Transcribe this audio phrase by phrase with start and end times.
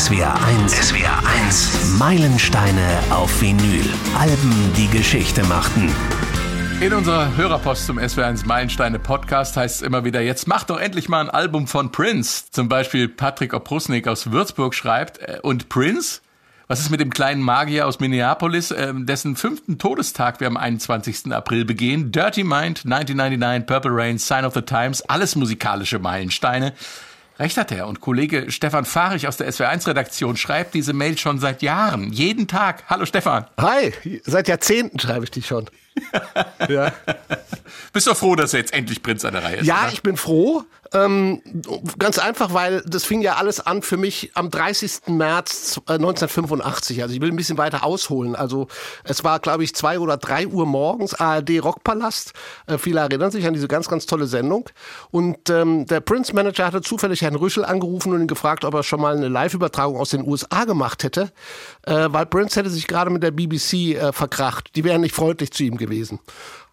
[0.00, 0.34] SWR
[0.64, 0.72] 1.
[0.88, 1.98] SWR 1.
[1.98, 3.84] Meilensteine auf Vinyl.
[4.18, 5.94] Alben, die Geschichte machten.
[6.80, 11.10] In unserer Hörerpost zum SW1 Meilensteine Podcast heißt es immer wieder, jetzt macht doch endlich
[11.10, 12.44] mal ein Album von Prince.
[12.50, 16.22] Zum Beispiel Patrick Oprusnik aus Würzburg schreibt, äh, und Prince?
[16.66, 21.30] Was ist mit dem kleinen Magier aus Minneapolis, äh, dessen fünften Todestag wir am 21.
[21.30, 22.10] April begehen?
[22.10, 26.72] Dirty Mind, 1999, Purple Rain, Sign of the Times, alles musikalische Meilensteine.
[27.40, 27.88] Recht hat er.
[27.88, 32.12] Und Kollege Stefan Fahrich aus der SW1-Redaktion schreibt diese Mail schon seit Jahren.
[32.12, 32.84] Jeden Tag.
[32.88, 33.46] Hallo Stefan.
[33.58, 35.64] Hi, seit Jahrzehnten schreibe ich die schon.
[36.68, 36.92] ja.
[37.94, 39.66] Bist du froh, dass er jetzt endlich Prinz an der Reihe ist?
[39.66, 39.92] Ja, oder?
[39.92, 40.64] ich bin froh.
[40.92, 41.40] Ähm,
[41.98, 45.02] ganz einfach, weil das fing ja alles an für mich am 30.
[45.06, 46.98] März 1985.
[46.98, 48.34] Äh, also ich will ein bisschen weiter ausholen.
[48.34, 48.66] Also
[49.04, 52.32] es war, glaube ich, zwei oder drei Uhr morgens, ARD Rockpalast.
[52.66, 54.68] Äh, viele erinnern sich an diese ganz, ganz tolle Sendung.
[55.12, 58.82] Und ähm, der Prince Manager hatte zufällig Herrn Rüschel angerufen und ihn gefragt, ob er
[58.82, 61.30] schon mal eine Live-Übertragung aus den USA gemacht hätte.
[61.86, 64.74] Äh, weil Prince hätte sich gerade mit der BBC äh, verkracht.
[64.74, 66.18] Die wären nicht freundlich zu ihm gewesen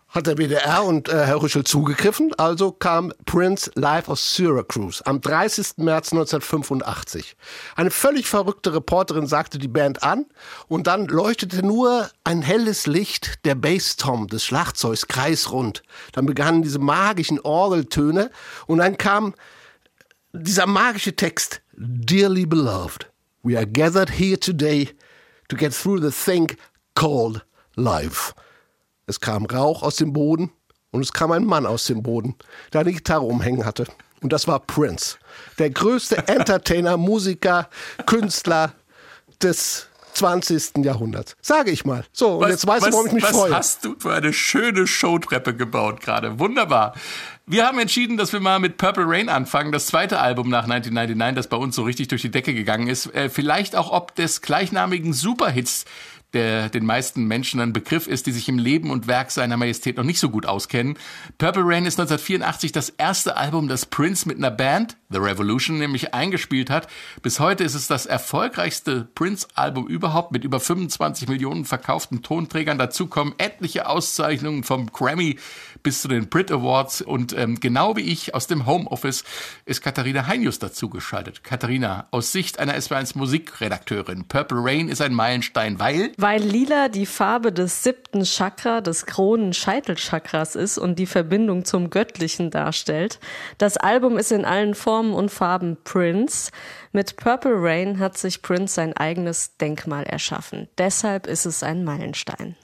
[0.10, 2.34] hat der WDR und äh, Herr Rüschel zugegriffen.
[2.38, 5.78] Also kam Prince live aus Syracuse am 30.
[5.78, 7.36] März 1985.
[7.76, 10.26] Eine völlig verrückte Reporterin sagte die Band an
[10.68, 15.84] und dann leuchtete nur ein helles Licht der Basstom des Schlagzeugs kreisrund.
[16.14, 18.32] Dann begannen diese magischen Orgeltöne
[18.66, 19.34] und dann kam
[20.32, 23.08] dieser magische Text Dearly beloved,
[23.44, 24.90] we are gathered here today
[25.48, 26.58] to get through the thing
[26.96, 28.34] called life.
[29.10, 30.52] Es kam Rauch aus dem Boden
[30.92, 32.36] und es kam ein Mann aus dem Boden,
[32.74, 33.88] der eine Gitarre umhängen hatte.
[34.22, 35.18] Und das war Prince.
[35.60, 37.70] Der größte Entertainer, Musiker,
[38.06, 38.74] Künstler
[39.42, 40.84] des 20.
[40.84, 41.38] Jahrhunderts.
[41.42, 42.04] Sage ich mal.
[42.12, 43.52] So, und was, jetzt weißt du, warum ich mich was freue.
[43.52, 46.40] Was hast du für eine schöne Showtreppe gebaut gerade?
[46.40, 46.94] Wunderbar.
[47.46, 51.36] Wir haben entschieden, dass wir mal mit Purple Rain anfangen, das zweite Album nach 1999,
[51.36, 53.14] das bei uns so richtig durch die Decke gegangen ist.
[53.14, 55.86] Äh, vielleicht auch ob des gleichnamigen Superhits
[56.38, 59.98] der den meisten Menschen ein Begriff ist, die sich im Leben und Werk seiner Majestät
[59.98, 60.96] noch nicht so gut auskennen.
[61.40, 66.14] Purple Rain ist 1984 das erste Album, das Prince mit einer Band, The Revolution, nämlich
[66.14, 66.88] eingespielt hat.
[67.24, 72.78] Bis heute ist es das erfolgreichste Prince-Album überhaupt mit über 25 Millionen verkauften Tonträgern.
[72.78, 75.38] Dazu kommen etliche Auszeichnungen vom Grammy
[75.82, 79.24] bis zu den Brit Awards und ähm, genau wie ich aus dem Homeoffice
[79.66, 81.44] ist Katharina Heinius dazugeschaltet.
[81.44, 87.06] Katharina, aus Sicht einer SW1 Musikredakteurin, Purple Rain ist ein Meilenstein, weil weil lila die
[87.06, 93.20] Farbe des siebten Chakra, des Kronen-Scheitelchakras ist und die Verbindung zum Göttlichen darstellt.
[93.58, 96.52] Das Album ist in allen Formen und Farben Prince.
[96.92, 100.68] Mit Purple Rain hat sich Prince sein eigenes Denkmal erschaffen.
[100.78, 102.58] Deshalb ist es ein Meilenstein.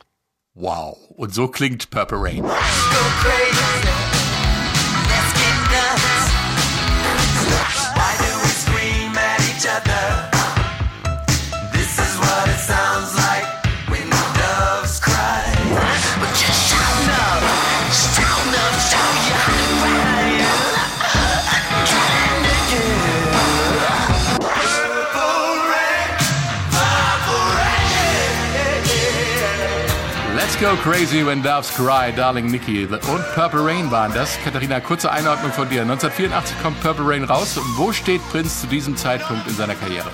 [0.56, 0.98] Wow.
[1.16, 2.44] Und so klingt Purple Rain.
[2.44, 2.50] Go
[5.72, 6.33] Crazy
[30.64, 34.40] When Doves Cry, Darling Nikki und Purple Rain waren das.
[34.46, 35.82] Katharina, kurze Einordnung von dir.
[35.82, 37.60] 1984 kommt Purple Rain raus.
[37.76, 40.10] Wo steht Prinz zu diesem Zeitpunkt in seiner Karriere?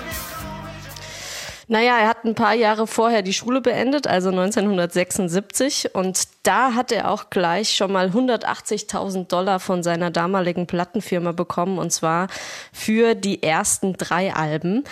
[1.68, 5.94] Naja, er hat ein paar Jahre vorher die Schule beendet, also 1976.
[5.94, 11.78] Und da hat er auch gleich schon mal 180.000 Dollar von seiner damaligen Plattenfirma bekommen,
[11.78, 12.26] und zwar
[12.72, 14.82] für die ersten drei Alben.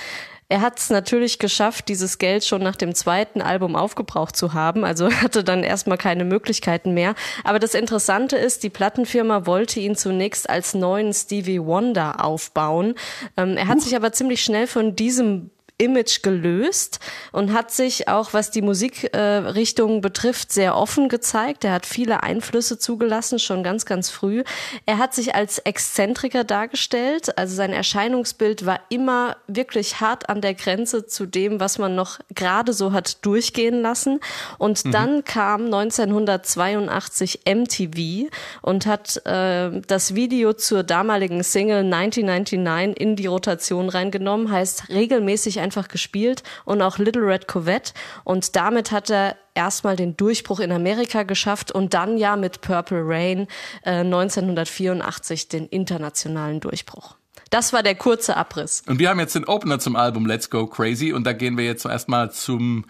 [0.50, 4.84] Er hat es natürlich geschafft, dieses Geld schon nach dem zweiten Album aufgebraucht zu haben.
[4.84, 7.14] Also hatte dann erstmal keine Möglichkeiten mehr.
[7.44, 12.94] Aber das Interessante ist, die Plattenfirma wollte ihn zunächst als neuen Stevie Wonder aufbauen.
[13.36, 13.80] Ähm, er hat uh.
[13.80, 16.98] sich aber ziemlich schnell von diesem Image gelöst
[17.32, 21.64] und hat sich auch, was die Musikrichtung äh, betrifft, sehr offen gezeigt.
[21.64, 24.42] Er hat viele Einflüsse zugelassen, schon ganz, ganz früh.
[24.86, 27.38] Er hat sich als Exzentriker dargestellt.
[27.38, 32.18] Also sein Erscheinungsbild war immer wirklich hart an der Grenze zu dem, was man noch
[32.34, 34.18] gerade so hat durchgehen lassen.
[34.58, 34.90] Und mhm.
[34.90, 38.30] dann kam 1982 MTV
[38.62, 45.60] und hat äh, das Video zur damaligen Single 1999 in die Rotation reingenommen, heißt regelmäßig
[45.60, 47.92] ein einfach gespielt und auch Little Red Corvette.
[48.24, 53.02] Und damit hat er erstmal den Durchbruch in Amerika geschafft und dann ja mit Purple
[53.04, 53.46] Rain
[53.82, 57.16] äh, 1984 den internationalen Durchbruch.
[57.50, 58.82] Das war der kurze Abriss.
[58.86, 61.64] Und wir haben jetzt den Opener zum Album Let's Go Crazy und da gehen wir
[61.64, 62.86] jetzt erstmal zum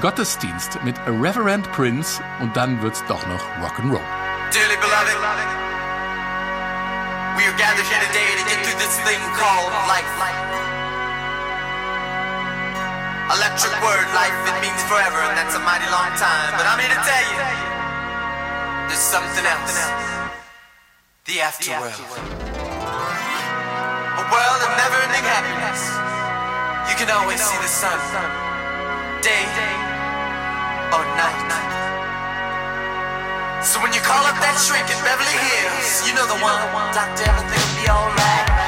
[0.00, 4.00] Gottesdienst mit Reverend Prince und dann wird's doch noch Rock'n'Roll.
[4.52, 5.16] Dearly beloved,
[7.36, 10.71] we are gathered here today to get through this thing called life.
[13.32, 16.52] Electric word, life, it means forever, and that's a mighty long time.
[16.52, 17.40] But I'm here to tell you,
[18.92, 19.72] there's something else.
[21.24, 21.96] The afterworld.
[24.20, 25.80] A world of never-ending happiness.
[26.92, 27.96] You can always see the sun,
[29.24, 29.48] day
[30.92, 31.52] or night.
[33.64, 36.60] So when you call up that shrink in Beverly Hills, you know the one.
[36.92, 38.61] Doctor, everything will be alright.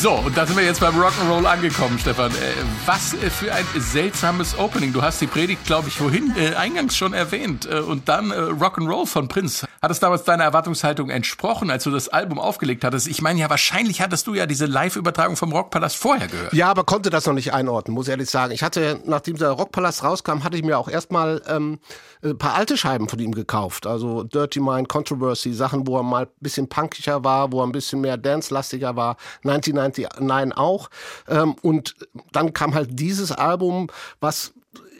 [0.00, 2.30] So, und da sind wir jetzt beim Rock'n'Roll angekommen, Stefan.
[2.30, 2.54] Äh,
[2.86, 4.94] was äh, für ein seltsames Opening.
[4.94, 7.68] Du hast die Predigt, glaube ich, vorhin äh, eingangs schon erwähnt.
[7.70, 9.68] Äh, und dann äh, Rock'n'Roll von Prince.
[9.82, 13.08] Hat es damals deiner Erwartungshaltung entsprochen, als du das Album aufgelegt hattest?
[13.08, 16.52] Ich meine ja, wahrscheinlich hattest du ja diese Live-Übertragung vom Rockpalast vorher gehört.
[16.52, 18.52] Ja, aber konnte das noch nicht einordnen, muss ich ehrlich sagen.
[18.52, 21.78] Ich hatte, nachdem der Rockpalast rauskam, hatte ich mir auch erstmal ähm,
[22.22, 23.86] ein paar alte Scheiben von ihm gekauft.
[23.86, 27.72] Also Dirty Mind, Controversy, Sachen, wo er mal ein bisschen punkiger war, wo er ein
[27.72, 29.16] bisschen mehr dance-lastiger war.
[29.44, 30.90] 1999 auch.
[31.26, 31.96] Ähm, und
[32.32, 33.86] dann kam halt dieses Album,
[34.20, 34.52] was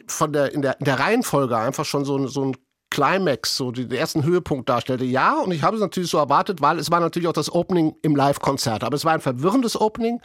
[0.07, 2.57] von der, in der, in der Reihenfolge einfach schon so, so ein
[2.91, 5.05] Climax, so den ersten Höhepunkt darstellte.
[5.05, 7.95] Ja, und ich habe es natürlich so erwartet, weil es war natürlich auch das Opening
[8.03, 8.83] im Live-Konzert.
[8.83, 10.21] Aber es war ein verwirrendes Opening,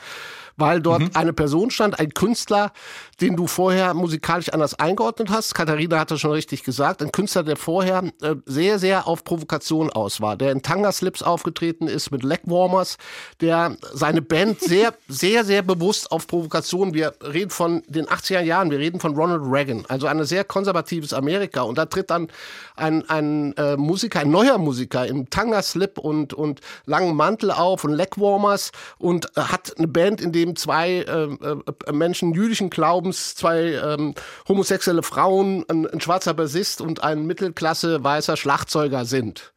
[0.58, 1.10] weil dort Mhm.
[1.14, 2.72] eine Person stand, ein Künstler,
[3.20, 5.54] den du vorher musikalisch anders eingeordnet hast.
[5.54, 7.02] Katharina hat das schon richtig gesagt.
[7.02, 11.88] Ein Künstler, der vorher äh, sehr, sehr auf Provokation aus war, der in Tanga-Slips aufgetreten
[11.88, 12.98] ist mit Legwarmers,
[13.40, 18.70] der seine Band sehr, sehr, sehr bewusst auf Provokation, wir reden von den 80er Jahren,
[18.70, 21.62] wir reden von Ronald Reagan, also ein sehr konservatives Amerika.
[21.62, 22.28] Und da tritt dann
[22.76, 27.94] ein, ein äh, Musiker, ein neuer Musiker im Tanga-Slip und, und langen Mantel auf und
[27.94, 32.68] Legwarmers und äh, hat eine Band, in dem zwei äh, äh, Menschen jüdischen
[33.06, 34.14] Glaubens, zwei ähm,
[34.48, 39.52] homosexuelle Frauen, ein, ein schwarzer Bassist und ein Mittelklasse weißer Schlagzeuger sind.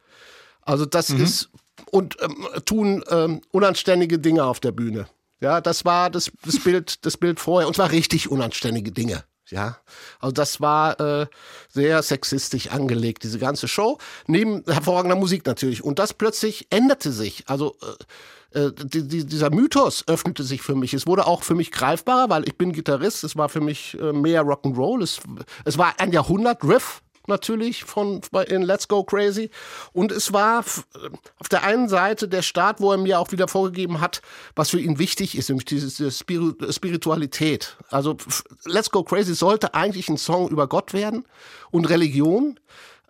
[0.62, 1.50] Also das ist
[1.90, 5.06] und ähm, tun ähm, unanständige Dinge auf der Bühne.
[5.40, 9.24] Ja, das war das, das Bild, das Bild vorher und zwar richtig unanständige Dinge.
[9.48, 9.78] Ja,
[10.20, 11.26] also das war äh,
[11.68, 13.98] sehr sexistisch angelegt, diese ganze Show.
[14.28, 15.82] Neben hervorragender Musik natürlich.
[15.82, 17.48] Und das plötzlich änderte sich.
[17.48, 18.04] Also äh,
[18.52, 20.94] äh, die, die, dieser Mythos öffnete sich für mich.
[20.94, 23.24] Es wurde auch für mich greifbarer, weil ich bin Gitarrist.
[23.24, 25.02] Es war für mich äh, mehr Rock'n'Roll.
[25.02, 25.20] Es,
[25.64, 29.50] es war ein Jahrhundert-Riff natürlich von in Let's Go Crazy
[29.92, 34.00] und es war auf der einen Seite der Start, wo er mir auch wieder vorgegeben
[34.00, 34.20] hat,
[34.54, 37.76] was für ihn wichtig ist, nämlich diese, Spiritualität.
[37.88, 38.16] Also
[38.64, 41.24] Let's Go Crazy sollte eigentlich ein Song über Gott werden
[41.70, 42.58] und Religion.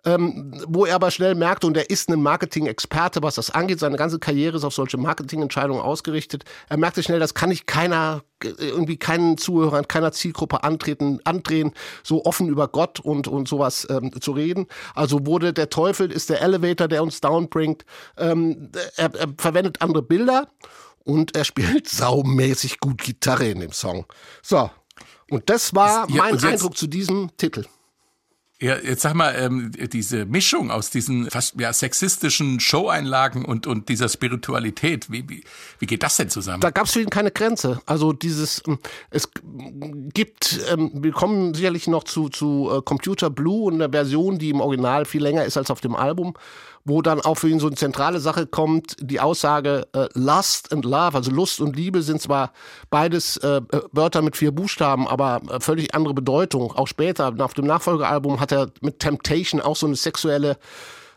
[0.03, 3.97] Ähm, wo er aber schnell merkte, und er ist ein Marketing-Experte, was das angeht, seine
[3.97, 6.43] ganze Karriere ist auf solche Marketingentscheidungen ausgerichtet.
[6.69, 11.73] Er merkte schnell, das kann ich keiner, äh, irgendwie keinen Zuhörern, keiner Zielgruppe antreten, andrehen,
[12.01, 14.65] so offen über Gott und, und sowas ähm, zu reden.
[14.95, 17.85] Also wurde der Teufel ist der Elevator, der uns downbringt.
[18.17, 20.47] Ähm, er, er verwendet andere Bilder
[21.03, 24.05] und er spielt saumäßig gut Gitarre in dem Song.
[24.41, 24.71] So.
[25.29, 27.65] Und das war Ja, mein Eindruck zu diesem Titel.
[28.61, 33.89] Ja, jetzt sag mal, ähm, diese Mischung aus diesen fast ja, sexistischen Show-Einlagen und, und
[33.89, 35.43] dieser Spiritualität, wie, wie,
[35.79, 36.61] wie geht das denn zusammen?
[36.61, 37.81] da gab es für ihn keine Grenze.
[37.87, 38.77] Also dieses, ähm,
[39.09, 39.29] es
[40.13, 44.51] gibt, ähm, wir kommen sicherlich noch zu, zu äh, Computer Blue und einer Version, die
[44.51, 46.35] im Original viel länger ist als auf dem Album,
[46.83, 50.85] wo dann auch für ihn so eine zentrale Sache kommt, die Aussage äh, Lust and
[50.85, 52.51] Love, also Lust und Liebe sind zwar
[52.89, 53.61] beides äh,
[53.91, 56.71] Wörter mit vier Buchstaben, aber äh, völlig andere Bedeutung.
[56.71, 60.57] Auch später, auf dem Nachfolgealbum, hat er mit Temptation auch so eine sexuelle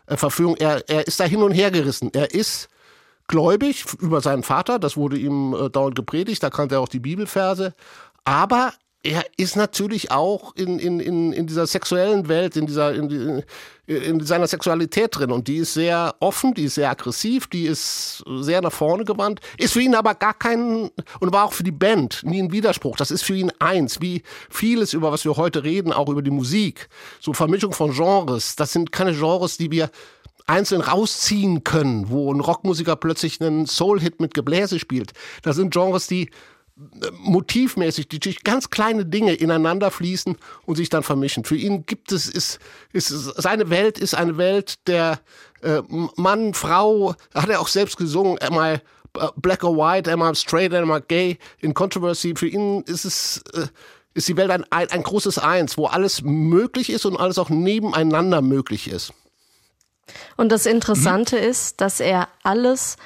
[0.07, 0.55] äh, Verführung.
[0.57, 2.11] Er, er ist da hin und her gerissen.
[2.13, 2.69] Er ist
[3.27, 6.99] gläubig über seinen Vater, das wurde ihm äh, dauernd gepredigt, da kannte er auch die
[6.99, 7.73] Bibelverse,
[8.23, 8.73] aber
[9.05, 13.43] er ist natürlich auch in, in, in, in dieser sexuellen Welt, in, dieser, in,
[13.87, 15.31] in seiner Sexualität drin.
[15.31, 19.39] Und die ist sehr offen, die ist sehr aggressiv, die ist sehr nach vorne gewandt.
[19.57, 20.89] Ist für ihn aber gar kein,
[21.19, 22.97] und war auch für die Band nie ein Widerspruch.
[22.97, 26.31] Das ist für ihn eins, wie vieles, über was wir heute reden, auch über die
[26.31, 26.89] Musik.
[27.19, 28.55] So Vermischung von Genres.
[28.55, 29.89] Das sind keine Genres, die wir
[30.47, 35.13] einzeln rausziehen können, wo ein Rockmusiker plötzlich einen Soul-Hit mit Gebläse spielt.
[35.41, 36.29] Das sind Genres, die
[37.19, 41.45] motivmäßig, die ganz kleine Dinge ineinander fließen und sich dann vermischen.
[41.45, 42.59] Für ihn gibt es, ist,
[42.91, 45.19] ist, seine Welt ist eine Welt der
[45.61, 45.81] äh,
[46.15, 48.79] Mann, Frau, hat er auch selbst gesungen, am I
[49.17, 52.33] äh, black or white, am I straight, am I gay, in Controversy.
[52.35, 53.67] Für ihn ist es, äh,
[54.13, 57.49] ist die Welt ein, ein, ein großes Eins, wo alles möglich ist und alles auch
[57.49, 59.13] nebeneinander möglich ist.
[60.35, 62.97] Und das Interessante ist, dass er alles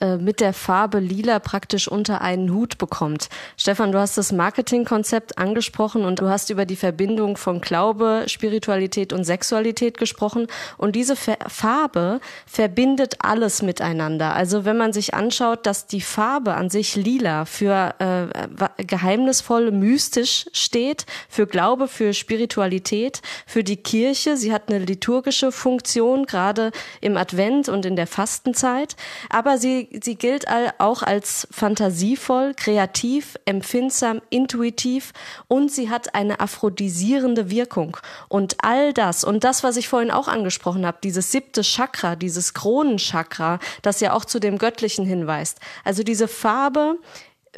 [0.00, 3.28] mit der Farbe lila praktisch unter einen Hut bekommt.
[3.56, 9.12] Stefan, du hast das Marketingkonzept angesprochen und du hast über die Verbindung von Glaube, Spiritualität
[9.12, 10.46] und Sexualität gesprochen.
[10.76, 14.34] Und diese Farbe verbindet alles miteinander.
[14.34, 20.46] Also wenn man sich anschaut, dass die Farbe an sich lila für äh, geheimnisvoll, mystisch
[20.52, 24.36] steht, für Glaube, für Spiritualität, für die Kirche.
[24.36, 28.96] Sie hat eine liturgische Funktion, gerade im Advent und in der Fastenzeit.
[29.30, 30.46] Aber sie sie, gilt
[30.78, 35.12] auch als fantasievoll, kreativ, empfindsam, intuitiv
[35.46, 37.96] und sie hat eine aphrodisierende Wirkung.
[38.28, 42.54] Und all das und das, was ich vorhin auch angesprochen habe, dieses siebte Chakra, dieses
[42.54, 45.58] Kronenchakra, das ja auch zu dem Göttlichen hinweist.
[45.84, 46.98] Also diese Farbe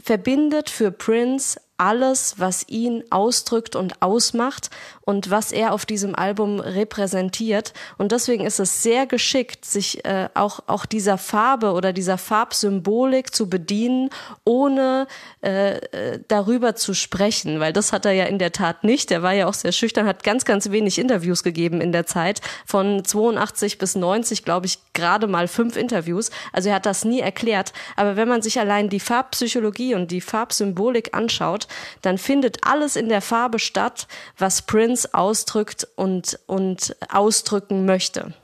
[0.02, 4.70] verbindet für Prince alles, was ihn ausdrückt und ausmacht
[5.10, 7.74] und was er auf diesem Album repräsentiert.
[7.98, 13.34] Und deswegen ist es sehr geschickt, sich äh, auch, auch dieser Farbe oder dieser Farbsymbolik
[13.34, 14.10] zu bedienen,
[14.44, 15.08] ohne
[15.42, 19.10] äh, äh darüber zu sprechen, weil das hat er ja in der Tat nicht.
[19.10, 22.40] Er war ja auch sehr schüchtern, hat ganz, ganz wenig Interviews gegeben in der Zeit.
[22.64, 26.30] Von 82 bis 90, glaube ich, gerade mal fünf Interviews.
[26.52, 27.72] Also er hat das nie erklärt.
[27.96, 31.66] Aber wenn man sich allein die Farbpsychologie und die Farbsymbolik anschaut,
[32.02, 34.06] dann findet alles in der Farbe statt,
[34.38, 38.34] was Prince ausdrückt und, und ausdrücken möchte.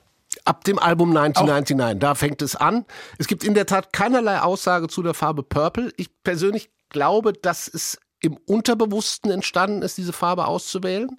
[0.44, 2.00] Ab dem Album 1999, Auch.
[2.00, 2.84] da fängt es an.
[3.18, 5.92] Es gibt in der Tat keinerlei Aussage zu der Farbe Purple.
[5.96, 11.18] Ich persönlich glaube, dass es im Unterbewussten entstanden ist, diese Farbe auszuwählen.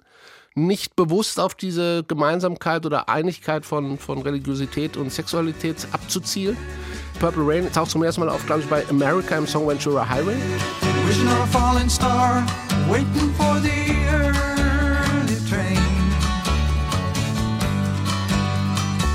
[0.54, 6.56] Nicht bewusst auf diese Gemeinsamkeit oder Einigkeit von, von Religiosität und Sexualität abzuzielen.
[7.20, 10.36] Purple Rain taucht zum ersten Mal auf, glaube ich, bei America im Song Ventura Highway.
[11.06, 12.44] Wishing on a falling star,
[12.88, 13.70] waiting for the
[14.10, 14.57] early
[15.48, 15.78] train.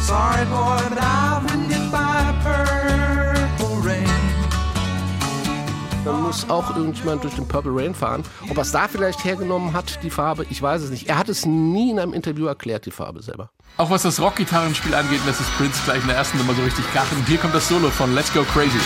[0.02, 4.08] Sorry boy, but I've ridden it by purple rain.
[6.04, 8.24] Dann muss auch irgendjemand durch den Purple Rain fahren.
[8.50, 11.08] Ob er es da vielleicht hergenommen hat, die Farbe, ich weiß es nicht.
[11.08, 13.52] Er hat es nie in einem Interview erklärt, die Farbe selber.
[13.78, 16.86] Auch was das Rockgitarrenspiel angeht, lässt es Prince gleich in der ersten Nummer so richtig
[16.92, 17.24] krachen.
[17.26, 18.80] Hier kommt das Solo von Let's Go Crazy.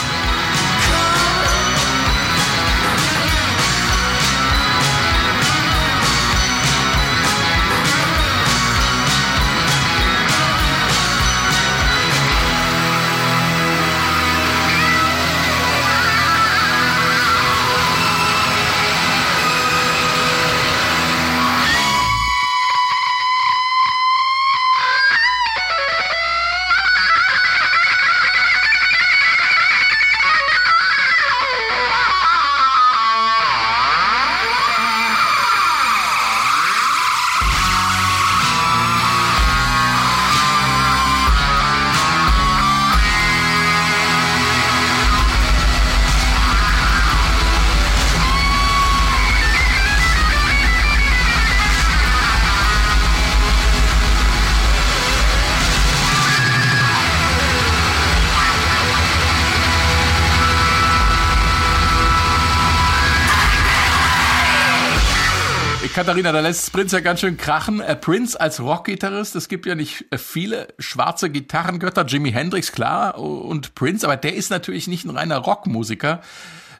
[66.18, 67.80] Katharina, da lässt Prince ja ganz schön krachen.
[67.80, 73.20] Äh, Prince als Rockgitarrist, es gibt ja nicht äh, viele schwarze Gitarrengötter, Jimi Hendrix, klar,
[73.20, 76.22] und Prince, aber der ist natürlich nicht ein reiner Rockmusiker.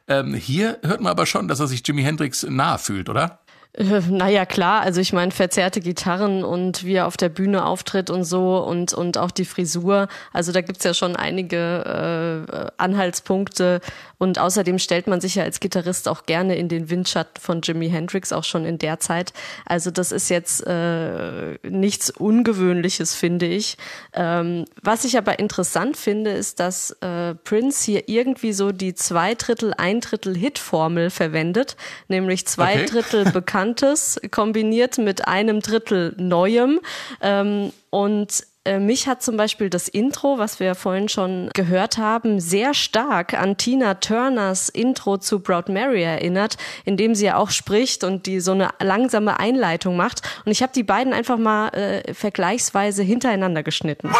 [0.08, 3.38] Ähm, hier hört man aber schon, dass er sich Jimi Hendrix nahe fühlt, oder?
[3.74, 4.82] Äh, naja, klar.
[4.82, 8.92] Also ich meine, verzerrte Gitarren und wie er auf der Bühne auftritt und so und,
[8.94, 10.08] und auch die Frisur.
[10.32, 13.80] Also da gibt's ja schon einige äh, Anhaltspunkte.
[14.18, 17.88] Und außerdem stellt man sich ja als Gitarrist auch gerne in den Windschatten von Jimi
[17.88, 19.32] Hendrix, auch schon in der Zeit.
[19.64, 23.76] Also das ist jetzt äh, nichts Ungewöhnliches, finde ich.
[24.14, 29.36] Ähm, was ich aber interessant finde, ist, dass äh, Prince hier irgendwie so die zwei
[29.36, 31.76] Drittel, ein Drittel Hit-Formel verwendet,
[32.08, 32.86] nämlich zwei okay.
[32.86, 36.78] Drittel bekannt Bekanntes kombiniert mit einem Drittel Neuem.
[37.20, 42.38] Ähm, und äh, mich hat zum Beispiel das Intro, was wir vorhin schon gehört haben,
[42.38, 47.50] sehr stark an Tina Turners Intro zu Proud Mary erinnert, in dem sie ja auch
[47.50, 50.22] spricht und die so eine langsame Einleitung macht.
[50.44, 54.08] Und ich habe die beiden einfach mal äh, vergleichsweise hintereinander geschnitten.
[54.08, 54.14] Well,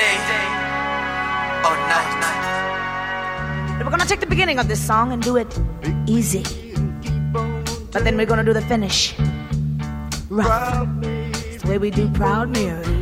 [0.00, 0.37] We're
[3.98, 5.48] gonna take the beginning of this song and do it
[6.06, 6.44] easy.
[7.92, 9.14] But then we're gonna do the finish
[10.30, 10.86] rough.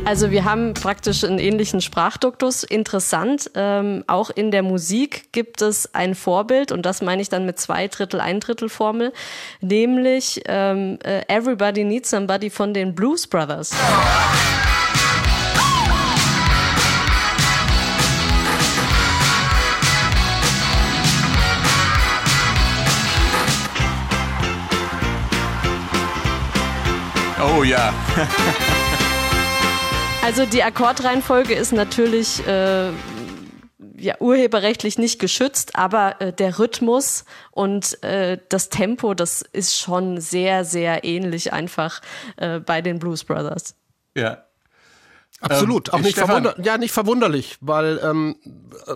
[0.03, 2.63] Also wir haben praktisch einen ähnlichen Sprachduktus.
[2.63, 7.45] Interessant, ähm, auch in der Musik gibt es ein Vorbild und das meine ich dann
[7.45, 9.13] mit zwei Drittel, ein Drittel Formel,
[9.61, 13.71] nämlich ähm, äh, Everybody Needs Somebody von den Blues Brothers.
[27.39, 27.93] Oh ja.
[30.23, 32.89] Also die Akkordreihenfolge ist natürlich äh,
[33.97, 40.19] ja, urheberrechtlich nicht geschützt, aber äh, der Rhythmus und äh, das Tempo, das ist schon
[40.19, 42.01] sehr, sehr ähnlich einfach
[42.35, 43.75] äh, bei den Blues Brothers.
[44.17, 44.43] Ja.
[45.39, 48.35] Absolut, Ähm, auch nicht, verwunder ja, nicht verwunderlich, weil ähm,
[48.85, 48.95] äh,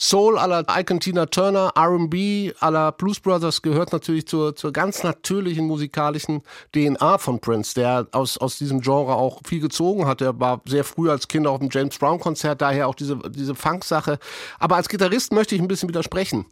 [0.00, 4.72] Soul à la Icon Tina Turner, R&B à la Blues Brothers gehört natürlich zur, zur
[4.72, 10.20] ganz natürlichen musikalischen DNA von Prince, der aus, aus diesem Genre auch viel gezogen hat.
[10.20, 13.56] Er war sehr früh als Kind auf dem James Brown Konzert, daher auch diese, diese
[13.56, 14.20] Funk-Sache.
[14.60, 16.46] Aber als Gitarrist möchte ich ein bisschen widersprechen.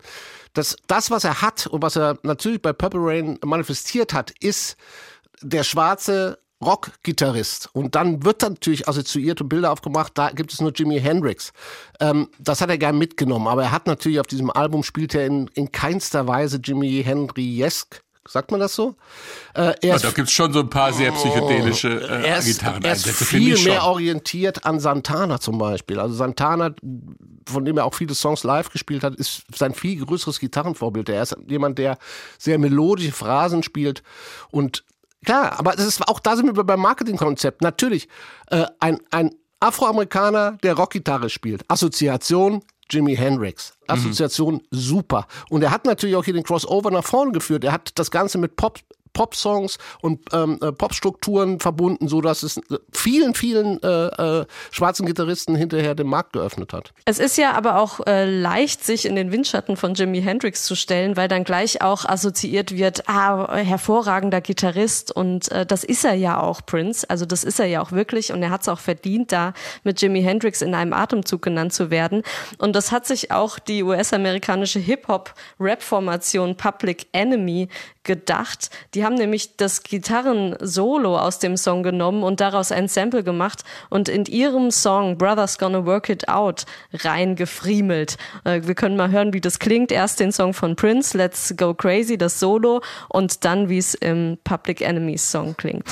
[0.53, 4.77] Das, das, was er hat und was er natürlich bei Purple Rain manifestiert hat, ist
[5.41, 7.69] der schwarze Rock-Gitarrist.
[7.73, 11.53] Und dann wird dann natürlich assoziierte Bilder aufgemacht, da gibt es nur Jimi Hendrix.
[12.01, 15.27] Ähm, das hat er gern mitgenommen, aber er hat natürlich auf diesem Album spielt er
[15.27, 17.87] in, in keinster Weise Jimi Hendrix.
[18.29, 18.97] Sagt man das so?
[19.55, 22.83] Äh, Ja, da gibt's schon so ein paar sehr psychedelische äh, er ist, Gitarren.
[22.83, 26.01] er ist viel mehr orientiert an Santana zum Beispiel.
[26.01, 26.75] Also Santana,
[27.47, 31.09] von dem er auch viele Songs live gespielt hat, ist sein viel größeres Gitarrenvorbild.
[31.09, 31.99] Er ist jemand, der
[32.37, 34.03] sehr melodische Phrasen spielt
[34.51, 34.85] und
[35.27, 37.61] klar, aber das ist auch da sind wir beim Marketingkonzept.
[37.61, 38.09] Natürlich
[38.51, 41.65] äh, ein ein Afroamerikaner, der Rockgitarre spielt.
[41.69, 43.75] Assoziation Jimi Hendrix.
[43.89, 45.27] Assoziation super.
[45.51, 47.65] Und er hat natürlich auch hier den Crossover nach vorne geführt.
[47.65, 48.79] Er hat das Ganze mit Pop
[49.17, 52.61] Pop-Songs und ähm, äh, Popstrukturen verbunden, so dass es
[52.93, 56.93] vielen, vielen äh, äh, schwarzen Gitarristen hinterher den Markt geöffnet hat.
[57.07, 60.75] Es ist ja aber auch äh, leicht, sich in den Windschatten von Jimi Hendrix zu
[60.75, 66.15] stellen, weil dann gleich auch assoziiert wird, ah, hervorragender Gitarrist und äh, das ist er
[66.15, 67.09] ja auch, Prince.
[67.09, 70.03] Also das ist er ja auch wirklich und er hat es auch verdient, da mit
[70.03, 72.23] Jimi Hendrix in einem Atemzug genannt zu werden.
[72.59, 77.69] Und das hat sich auch die US-amerikanische Hip-Hop-Rap-Formation Public Enemy
[78.07, 78.71] gedacht.
[78.95, 84.09] Die haben nämlich das Gitarren-Solo aus dem Song genommen und daraus ein Sample gemacht und
[84.09, 86.65] in ihrem Song Brothers Gonna Work It Out
[86.95, 88.17] reingefriemelt.
[88.45, 89.93] Äh, wir können mal hören, wie das klingt.
[89.93, 94.39] Erst den Song von Prince, Let's Go Crazy, das Solo und dann, wie es im
[94.45, 95.85] Public Enemies Song klingt.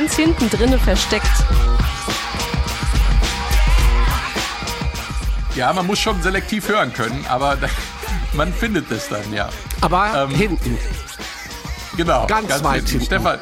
[0.00, 1.26] Ganz hinten drinne versteckt.
[5.54, 7.58] Ja, man muss schon selektiv hören können, aber
[8.32, 9.50] man findet es dann, ja.
[9.82, 10.78] Aber Ähm, hinten.
[11.98, 12.26] Genau.
[12.26, 13.04] Ganz weit hinten.
[13.04, 13.38] Stefan,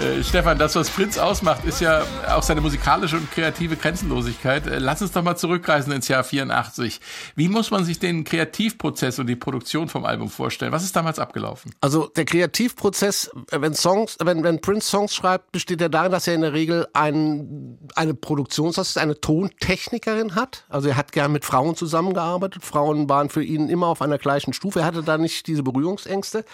[0.00, 4.66] äh, Stefan, das, was Prinz ausmacht, ist ja auch seine musikalische und kreative Grenzenlosigkeit.
[4.66, 7.00] Äh, Lass uns doch mal zurückreisen ins Jahr 84.
[7.36, 10.72] Wie muss man sich den Kreativprozess und die Produktion vom Album vorstellen?
[10.72, 11.74] Was ist damals abgelaufen?
[11.80, 16.26] Also der Kreativprozess, äh, wenn Songs, wenn, wenn Prince Songs schreibt, besteht er darin, dass
[16.26, 20.64] er in der Regel ein, eine Produktionsassistentin, eine Tontechnikerin hat.
[20.68, 22.64] Also er hat gern mit Frauen zusammengearbeitet.
[22.64, 24.80] Frauen waren für ihn immer auf einer gleichen Stufe.
[24.80, 26.44] Er hatte da nicht diese Berührungsängste.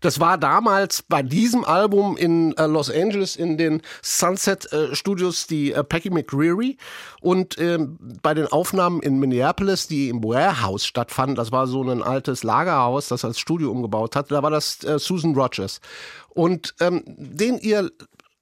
[0.00, 5.46] Das war damals bei diesem Album in äh, Los Angeles in den Sunset äh, Studios
[5.46, 6.76] die äh, Peggy McCreary
[7.20, 12.02] und ähm, bei den Aufnahmen in Minneapolis, die im Warehouse stattfanden, das war so ein
[12.02, 15.80] altes Lagerhaus, das als Studio umgebaut hat, da war das äh, Susan Rogers.
[16.30, 17.90] Und ähm, den ihr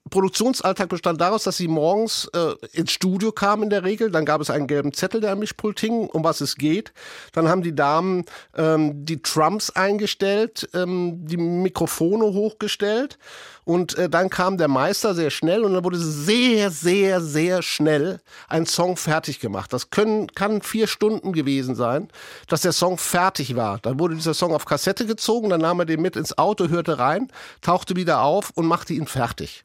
[0.09, 4.11] Produktionsalltag bestand daraus, dass sie morgens äh, ins Studio kam in der Regel.
[4.11, 6.93] Dann gab es einen gelben Zettel, der am Mischpult hing, um was es geht.
[7.33, 8.25] Dann haben die Damen
[8.57, 13.19] ähm, die Trumps eingestellt, ähm, die Mikrofone hochgestellt.
[13.65, 18.21] Und äh, dann kam der Meister sehr schnell und dann wurde sehr, sehr, sehr schnell
[18.49, 19.75] ein Song fertig gemacht.
[19.75, 22.09] Das können, kann vier Stunden gewesen sein,
[22.47, 23.79] dass der Song fertig war.
[23.81, 26.99] Dann wurde dieser Song auf Kassette gezogen, dann nahm er den mit ins Auto, hörte
[26.99, 29.65] rein, tauchte wieder auf und machte ihn fertig.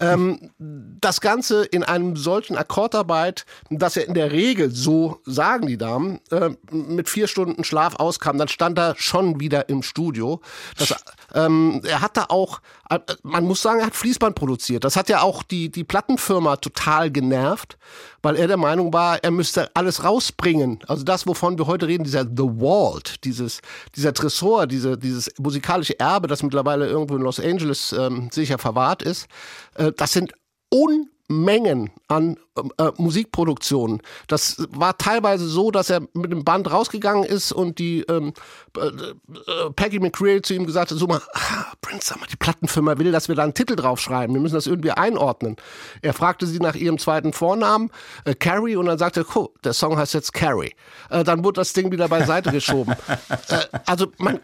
[0.00, 5.78] Ähm, das Ganze in einem solchen Akkordarbeit, dass er in der Regel, so sagen die
[5.78, 10.40] Damen, äh, mit vier Stunden Schlaf auskam, dann stand er schon wieder im Studio.
[10.78, 10.94] Das,
[11.34, 14.84] ähm, er hat da auch, äh, man muss sagen, er hat Fließband produziert.
[14.84, 17.78] Das hat ja auch die, die Plattenfirma total genervt,
[18.22, 20.80] weil er der Meinung war, er müsste alles rausbringen.
[20.88, 23.60] Also das, wovon wir heute reden, dieser The Vault, dieses,
[23.94, 29.02] dieser Tresor, diese, dieses musikalische Erbe, das mittlerweile irgendwo in Los Angeles ähm, sicher verwahrt
[29.02, 29.28] ist,
[29.74, 30.32] äh, das sind
[30.70, 32.36] Unmengen an
[32.78, 34.02] äh, Musikproduktionen.
[34.28, 38.32] Das war teilweise so, dass er mit dem Band rausgegangen ist und die ähm,
[38.76, 42.36] äh, äh, Peggy McCreary zu ihm gesagt hat, so mal, ah, Prince, sag mal, die
[42.36, 44.34] Plattenfirma will, dass wir da einen Titel draufschreiben.
[44.34, 45.56] Wir müssen das irgendwie einordnen.
[46.02, 47.90] Er fragte sie nach ihrem zweiten Vornamen,
[48.24, 50.74] äh, Carrie, und dann sagte er, oh, der Song heißt jetzt Carrie.
[51.10, 52.94] Äh, dann wurde das Ding wieder beiseite geschoben.
[53.48, 54.40] äh, also man,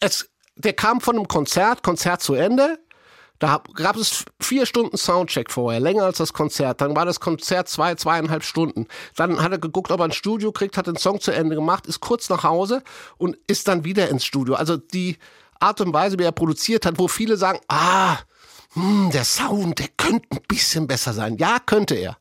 [0.00, 2.78] es, der kam von einem Konzert, Konzert zu Ende,
[3.40, 6.82] da gab es vier Stunden Soundcheck vorher, länger als das Konzert.
[6.82, 8.86] Dann war das Konzert zwei, zweieinhalb Stunden.
[9.16, 11.86] Dann hat er geguckt, ob er ein Studio kriegt, hat den Song zu Ende gemacht,
[11.86, 12.82] ist kurz nach Hause
[13.16, 14.54] und ist dann wieder ins Studio.
[14.54, 15.16] Also die
[15.58, 18.18] Art und Weise, wie er produziert hat, wo viele sagen, ah,
[18.74, 21.38] hm, der Sound, der könnte ein bisschen besser sein.
[21.38, 22.18] Ja, könnte er.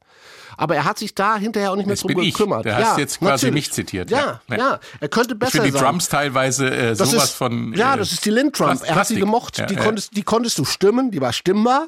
[0.59, 2.33] Aber er hat sich da hinterher auch nicht mehr Das drum bin ich.
[2.33, 2.65] gekümmert.
[2.65, 3.53] Der ja, hast jetzt quasi natürlich.
[3.53, 4.11] mich zitiert.
[4.11, 4.57] Ja, Ja.
[4.57, 5.83] ja, Er könnte Ich besser finde die sein.
[5.83, 7.73] Drums teilweise äh, sowas ist, von.
[7.75, 8.67] ja, äh, das ist die Lindrum.
[8.67, 9.57] Plast- Er hat sie gemocht.
[9.57, 9.83] Ja, die, ja.
[9.83, 11.87] konntest, die konntest du stimmen, die war stimmbar.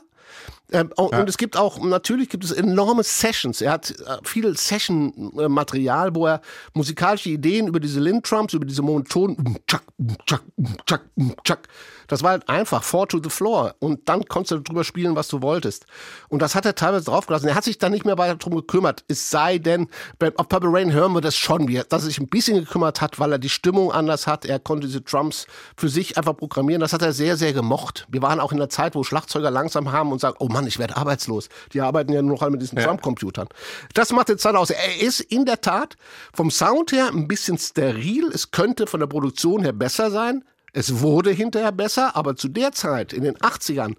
[0.73, 3.59] Ähm, und es gibt auch, natürlich gibt es enorme Sessions.
[3.59, 6.41] Er hat äh, viel Session-Material, wo er
[6.73, 11.35] musikalische Ideen über diese Lindtrums, über diese monotonen um, tschak, um, tschak, um, tschak, um,
[11.43, 11.67] tschak.
[12.11, 13.73] Das war halt einfach, four to the floor.
[13.79, 15.85] Und dann konntest du drüber spielen, was du wolltest.
[16.27, 17.47] Und das hat er teilweise draufgelassen.
[17.47, 19.05] Er hat sich dann nicht mehr weiter drum gekümmert.
[19.07, 19.87] Es sei denn,
[20.19, 22.57] bei, auf Purple Rain hören wir das schon, wie er, dass er sich ein bisschen
[22.57, 24.43] gekümmert hat, weil er die Stimmung anders hat.
[24.43, 25.47] Er konnte diese Drums
[25.77, 26.81] für sich einfach programmieren.
[26.81, 28.05] Das hat er sehr, sehr gemocht.
[28.09, 30.79] Wir waren auch in der Zeit, wo Schlagzeuger langsam haben und sagen, oh Mann, ich
[30.79, 31.47] werde arbeitslos.
[31.71, 33.47] Die arbeiten ja nur noch alle mit diesen Drumcomputern.
[33.93, 34.69] Das macht jetzt Zeit aus.
[34.69, 35.95] Er ist in der Tat
[36.33, 38.29] vom Sound her ein bisschen steril.
[38.33, 40.43] Es könnte von der Produktion her besser sein.
[40.73, 43.95] Es wurde hinterher besser, aber zu der Zeit, in den 80ern,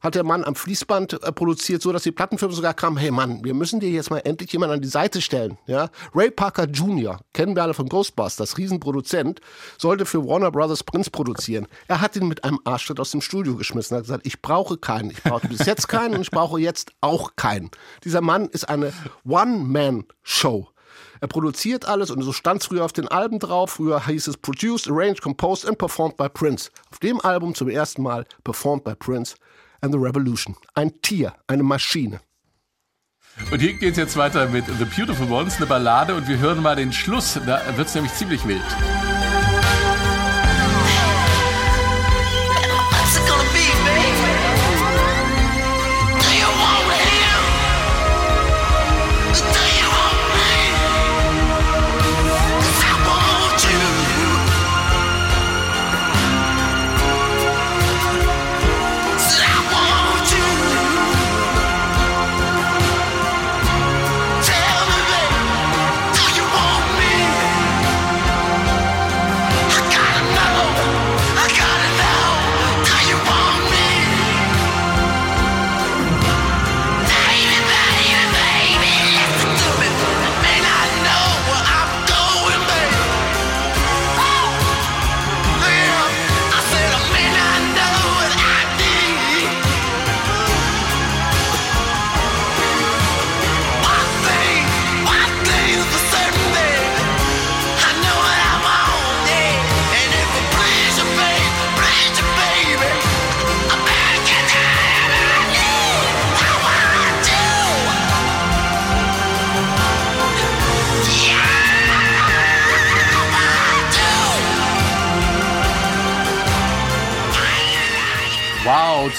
[0.00, 3.44] hat der Mann am Fließband äh, produziert, so dass die Plattenfirmen sogar kamen, hey Mann,
[3.44, 5.56] wir müssen dir jetzt mal endlich jemand an die Seite stellen.
[5.66, 5.88] Ja?
[6.14, 9.40] Ray Parker Jr., kennen wir alle von Ghostbusters, Riesenproduzent,
[9.78, 11.68] sollte für Warner Brothers Prince produzieren.
[11.86, 13.94] Er hat ihn mit einem Arschtritt aus dem Studio geschmissen.
[13.94, 15.10] Er hat gesagt, ich brauche keinen.
[15.10, 17.70] Ich brauche bis jetzt keinen und ich brauche jetzt auch keinen.
[18.04, 18.92] Dieser Mann ist eine
[19.24, 20.68] One-Man-Show.
[21.20, 23.72] Er produziert alles und so stand es früher auf den Alben drauf.
[23.72, 26.70] Früher hieß es Produced, Arranged, Composed and Performed by Prince.
[26.90, 29.36] Auf dem Album zum ersten Mal Performed by Prince
[29.80, 30.56] and the Revolution.
[30.74, 32.20] Ein Tier, eine Maschine.
[33.50, 36.14] Und hier geht es jetzt weiter mit The Beautiful Ones, eine Ballade.
[36.14, 37.38] Und wir hören mal den Schluss.
[37.46, 38.62] Da wird es nämlich ziemlich wild.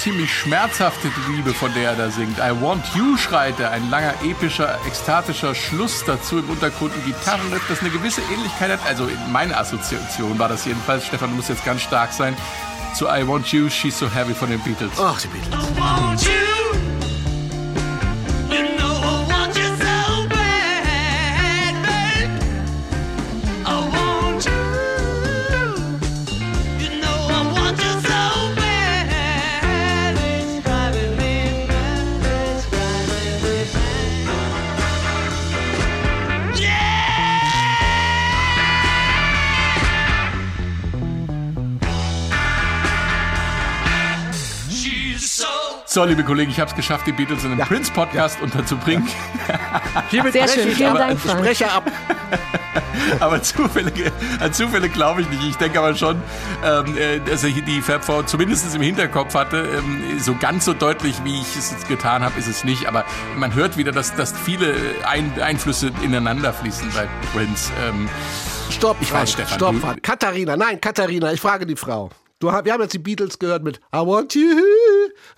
[0.02, 2.38] Ziemlich schmerzhafte Liebe, von der er da singt.
[2.38, 3.72] I want you, schreit er.
[3.72, 8.80] Ein langer, epischer, ekstatischer Schluss dazu im Untergrund ein Gitarrenriff, das eine gewisse Ähnlichkeit hat.
[8.86, 11.06] Also in meiner Assoziation war das jedenfalls.
[11.06, 12.36] Stefan, du musst jetzt ganz stark sein.
[12.96, 14.92] Zu I want you, she's so heavy von den Beatles.
[15.00, 15.54] Ach, die Beatles.
[15.54, 16.22] I want.
[16.24, 16.97] You
[45.98, 49.08] so liebe Kollegen, ich habe es geschafft, die Beatles in den Prince-Podcast unterzubringen.
[50.12, 51.20] Hiermit Sehr schön, ich vielen aber- Dank.
[51.20, 51.92] Sprecher ab.
[53.20, 53.92] Aber Zufälle,
[54.40, 55.44] an Zufälle glaube ich nicht.
[55.44, 56.22] Ich denke aber schon,
[56.64, 59.58] ähm, äh, dass ich die Fab zumindest im Hinterkopf hatte.
[59.78, 62.86] Ähm, so ganz so deutlich, wie ich es jetzt getan habe, ist es nicht.
[62.88, 63.06] Aber
[63.38, 64.76] man hört wieder, dass, dass viele
[65.08, 67.72] Ein Einflüsse ineinander fließen bei Prince.
[67.88, 68.08] Ähm,
[68.70, 70.04] Stopp, Ich Frank, weiß, Stefan, Stopp.
[70.04, 72.10] Katharina, nein, Katharina, ich frage die Frau.
[72.40, 74.42] Du, wir haben jetzt die Beatles gehört mit I want you,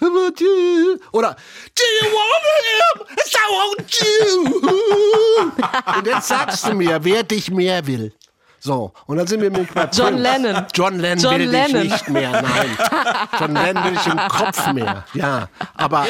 [0.01, 0.97] I want you.
[1.13, 1.35] Oder
[1.75, 3.15] Do you want him?
[3.15, 5.97] Yes, I want you.
[5.97, 8.13] Und jetzt sagst du mir, wer dich mehr will.
[8.61, 10.21] So, und dann sind wir nämlich bei John Prince.
[10.21, 10.65] Lennon.
[10.73, 11.81] John Lennon John will Lennon.
[11.83, 12.77] dich nicht mehr, nein.
[13.39, 15.05] John Lennon will ich im Kopf mehr.
[15.13, 16.05] Ja, aber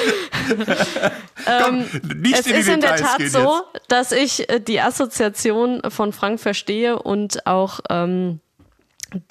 [2.16, 6.12] nicht Es in die ist in der Tat so, dass ich äh, die Assoziation von
[6.12, 8.40] Frank verstehe und auch ähm,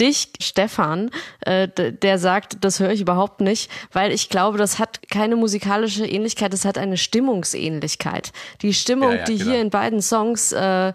[0.00, 1.10] dich, Stefan,
[1.40, 6.06] äh, der sagt, das höre ich überhaupt nicht, weil ich glaube, das hat keine musikalische
[6.06, 8.32] Ähnlichkeit, das hat eine Stimmungsähnlichkeit.
[8.62, 9.50] Die Stimmung, Ja, ja, die genau.
[9.50, 10.92] hier in beiden Songs äh,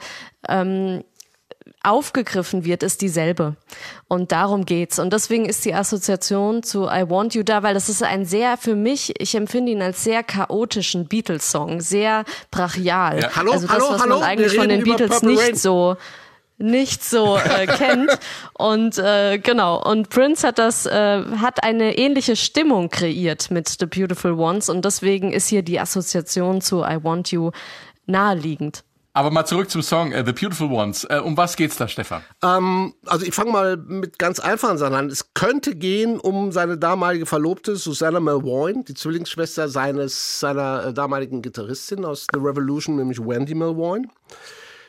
[0.48, 1.04] ähm,
[1.82, 3.56] aufgegriffen wird, ist dieselbe.
[4.08, 5.00] Und darum geht's.
[5.00, 8.58] Und deswegen ist die Assoziation zu I Want You da, weil das ist ein sehr,
[8.58, 13.20] für mich, ich empfinde ihn als sehr chaotischen Beatles-Song, sehr brachial.
[13.22, 13.36] Ja.
[13.36, 15.56] Hallo, also das, hallo, was hallo, man eigentlich von den Beatles Purple nicht Rain.
[15.56, 15.98] so
[16.58, 18.12] nicht so äh, kennt
[18.54, 23.86] und äh, genau und Prince hat das äh, hat eine ähnliche Stimmung kreiert mit The
[23.86, 27.52] Beautiful Ones und deswegen ist hier die Assoziation zu I Want You
[28.06, 28.84] naheliegend.
[29.16, 31.04] Aber mal zurück zum Song äh, The Beautiful Ones.
[31.04, 32.24] Äh, um was geht's da, Stefan?
[32.42, 35.08] Ähm, also ich fange mal mit ganz einfachen Sachen an.
[35.08, 41.44] Es könnte gehen um seine damalige Verlobte Susanna Melvoin, die Zwillingsschwester seines seiner äh, damaligen
[41.44, 44.10] Gitarristin aus The Revolution, nämlich Wendy Melvoin.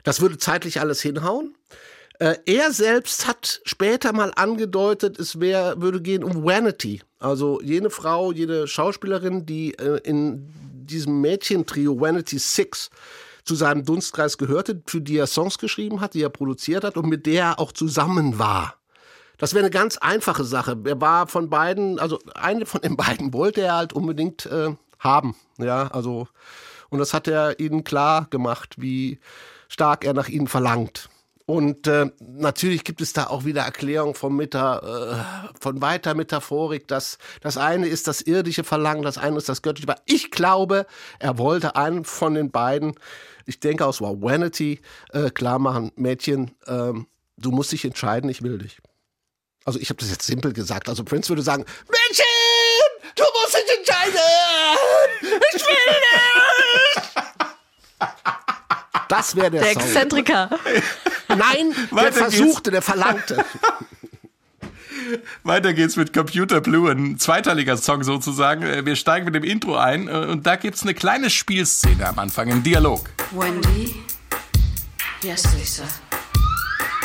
[0.05, 1.57] Das würde zeitlich alles hinhauen.
[2.21, 7.03] Äh, er selbst hat später mal angedeutet, es wär, würde gehen um Vanity.
[7.19, 10.49] Also jene Frau, jede Schauspielerin, die äh, in
[10.87, 12.91] diesem Mädchentrio Vanity Six
[13.45, 17.09] zu seinem Dunstkreis gehörte, für die er Songs geschrieben hat, die er produziert hat und
[17.09, 18.77] mit der er auch zusammen war.
[19.39, 20.79] Das wäre eine ganz einfache Sache.
[20.85, 25.35] Er war von beiden, also eine von den beiden wollte er halt unbedingt äh, haben.
[25.59, 26.29] Ja, also,
[26.89, 29.19] und das hat er ihnen klar gemacht, wie
[29.69, 31.09] stark er nach ihnen verlangt.
[31.47, 36.89] Und äh, natürlich gibt es da auch wieder Erklärungen von, Meta, äh, von weiter Metaphorik.
[36.89, 39.91] Dass das eine ist das irdische Verlangen, das eine ist das göttliche.
[39.91, 40.87] Aber ich glaube,
[41.19, 42.95] er wollte einen von den beiden,
[43.45, 44.81] ich denke aus Vanity,
[45.13, 48.79] äh, klar machen, Mädchen, ähm, du musst dich entscheiden, ich will dich.
[49.67, 50.89] Also ich habe das jetzt simpel gesagt.
[50.89, 52.25] Also Prince würde sagen, Mädchen,
[53.17, 54.19] du musst dich entscheiden,
[55.55, 56.15] ich will dich.
[59.17, 59.83] Das wäre der, Der Song.
[59.83, 60.51] Exzentriker.
[61.29, 62.19] Nein, der geht's.
[62.19, 63.45] versuchte, der verlangte.
[65.45, 68.63] Weiter geht's mit Computer Blue, ein zweiteiliger Song sozusagen.
[68.65, 72.19] Äh, Wir steigen mit dem Intro ein äh, und da gibt's eine kleine Spielszene am
[72.19, 73.09] Anfang, im Dialog.
[73.31, 74.03] Wendy?
[75.23, 75.85] Yes, Lisa.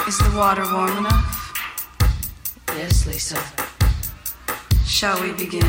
[0.07, 1.53] Is the water warm enough?
[2.75, 3.37] Yes, Lisa.
[4.87, 5.61] Shall we begin?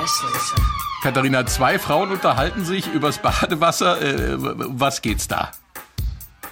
[0.00, 0.73] Yes, Lisa.
[1.04, 4.00] Katharina, zwei Frauen unterhalten sich übers Badewasser.
[4.00, 5.50] Äh, was geht's da?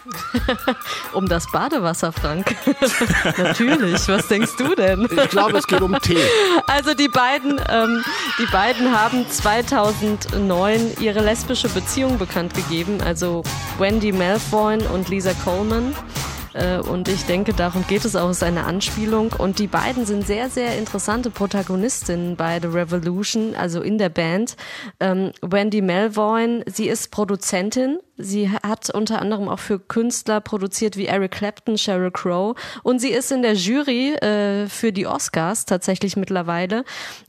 [1.15, 2.55] Um das Badewasser, Frank.
[3.39, 4.07] Natürlich.
[4.09, 5.09] Was denkst du denn?
[5.11, 6.23] Ich glaube, es geht um Tee.
[6.67, 8.05] Also die beiden, ähm,
[8.39, 13.01] die beiden haben 2009 ihre lesbische Beziehung bekannt gegeben.
[13.01, 13.45] Also
[13.79, 15.95] Wendy Melvoin und Lisa Coleman.
[16.55, 19.33] Äh, Und ich denke, darum geht es auch, es ist eine Anspielung.
[19.37, 24.57] Und die beiden sind sehr, sehr interessante Protagonistinnen bei The Revolution, also in der Band.
[25.01, 27.99] Ähm, Wendy Melvoin, sie ist Produzentin.
[28.19, 32.55] Sie hat unter anderem auch für Künstler produziert wie Eric Clapton, Sheryl Crow.
[32.83, 36.85] Und sie ist in der Jury äh, für die Oscars tatsächlich mittlerweile.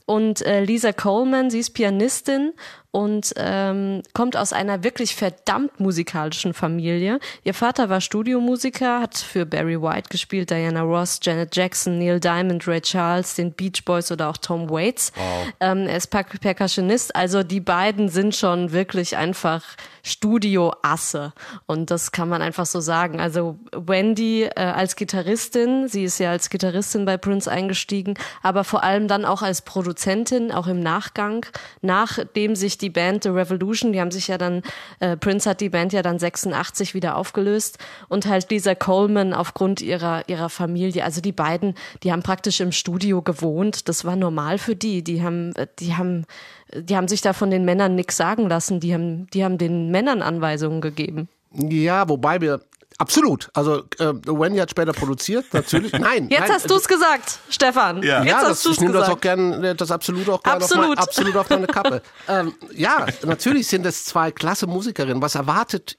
[0.06, 2.52] Und äh, Lisa Coleman, sie ist Pianistin
[2.90, 7.18] und ähm, kommt aus einer wirklich verdammt musikalischen Familie.
[7.42, 12.68] Ihr Vater war Studiomusiker, hat für Barry White gespielt, Diana Ross, Janet Jackson, Neil Diamond,
[12.68, 15.12] Ray Charles, den Beach Boys oder auch Tom Waits.
[15.58, 19.64] Ähm, er ist Per- Percussionist, also die beiden sind schon wirklich einfach
[20.06, 21.32] Studioasse
[21.64, 23.20] und das kann man einfach so sagen.
[23.20, 28.84] Also Wendy äh, als Gitarristin, sie ist ja als Gitarristin bei Prince eingestiegen, aber vor
[28.84, 31.46] allem dann auch als Produzentin, auch im Nachgang,
[31.80, 34.62] nachdem sich die Band The Revolution, die haben sich ja dann,
[35.00, 39.80] äh, Prince hat die Band ja dann 86 wieder aufgelöst und halt Lisa Coleman aufgrund
[39.80, 44.58] ihrer, ihrer Familie, also die beiden, die haben praktisch im Studio gewohnt, das war normal
[44.58, 46.26] für die, die haben, äh, die haben,
[46.74, 49.90] die haben sich da von den Männern nichts sagen lassen, die haben, die haben den
[49.90, 51.28] Männern Anweisungen gegeben.
[51.52, 52.60] Ja, wobei wir
[52.98, 53.50] Absolut.
[53.54, 55.92] Also äh, Wendy hat später produziert, natürlich.
[55.98, 56.28] Nein.
[56.28, 58.02] Jetzt nein, hast du es gesagt, Stefan.
[58.02, 58.22] Ja.
[58.22, 59.16] Jetzt ja, hast das, du ich nehme das gesagt.
[59.16, 60.98] auch gern, das absolut auch gerne auf, mein, Absolut.
[60.98, 62.02] absolut auf meine Kappe.
[62.28, 65.20] ähm, ja, natürlich sind es zwei klasse Musikerinnen.
[65.20, 65.98] Was erwartet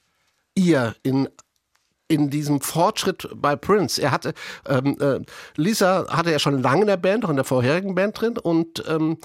[0.56, 1.28] ihr in
[2.08, 4.02] in diesem Fortschritt bei Prince.
[4.02, 4.34] Er hatte
[4.68, 5.20] ähm, äh,
[5.56, 8.84] Lisa hatte ja schon lange in der Band, auch in der vorherigen Band drin und
[8.88, 9.18] ähm,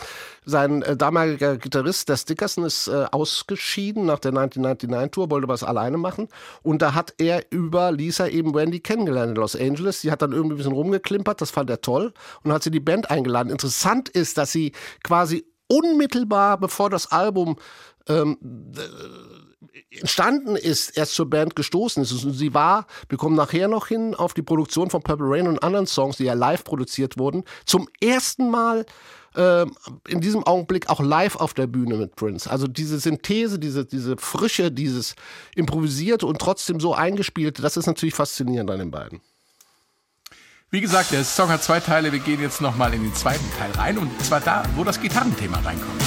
[0.46, 5.62] sein äh, damaliger Gitarrist, der Dickerson, ist äh, ausgeschieden nach der 1999 Tour, wollte was
[5.62, 6.28] alleine machen
[6.62, 10.00] und da hat er über Lisa eben Wendy kennengelernt in Los Angeles.
[10.00, 12.80] Sie hat dann irgendwie ein bisschen rumgeklimpert, das fand er toll und hat sie die
[12.80, 13.50] Band eingeladen.
[13.50, 17.56] Interessant ist, dass sie quasi unmittelbar bevor das Album
[18.08, 18.38] ähm,
[19.90, 22.12] entstanden ist, erst zur Band gestoßen ist.
[22.12, 25.62] Und sie war, wir kommen nachher noch hin auf die Produktion von Purple Rain und
[25.62, 28.86] anderen Songs, die ja live produziert wurden, zum ersten Mal
[29.36, 29.76] ähm,
[30.08, 32.50] in diesem Augenblick auch live auf der Bühne mit Prince.
[32.50, 35.14] Also diese Synthese, diese, diese Frische, dieses
[35.54, 39.20] improvisierte und trotzdem so eingespielte, das ist natürlich faszinierend an den beiden.
[40.72, 42.12] Wie gesagt, der Song hat zwei Teile.
[42.12, 43.98] Wir gehen jetzt nochmal in den zweiten Teil rein.
[43.98, 46.00] Und zwar da, wo das Gitarrenthema reinkommt.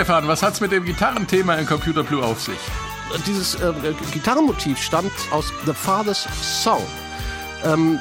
[0.00, 2.56] Stefan, was hat's mit dem Gitarrenthema in Computer Blue auf sich?
[3.26, 3.70] Dieses äh,
[4.12, 6.82] Gitarrenmotiv stammt aus The Father's Song.
[7.66, 7.98] Ähm,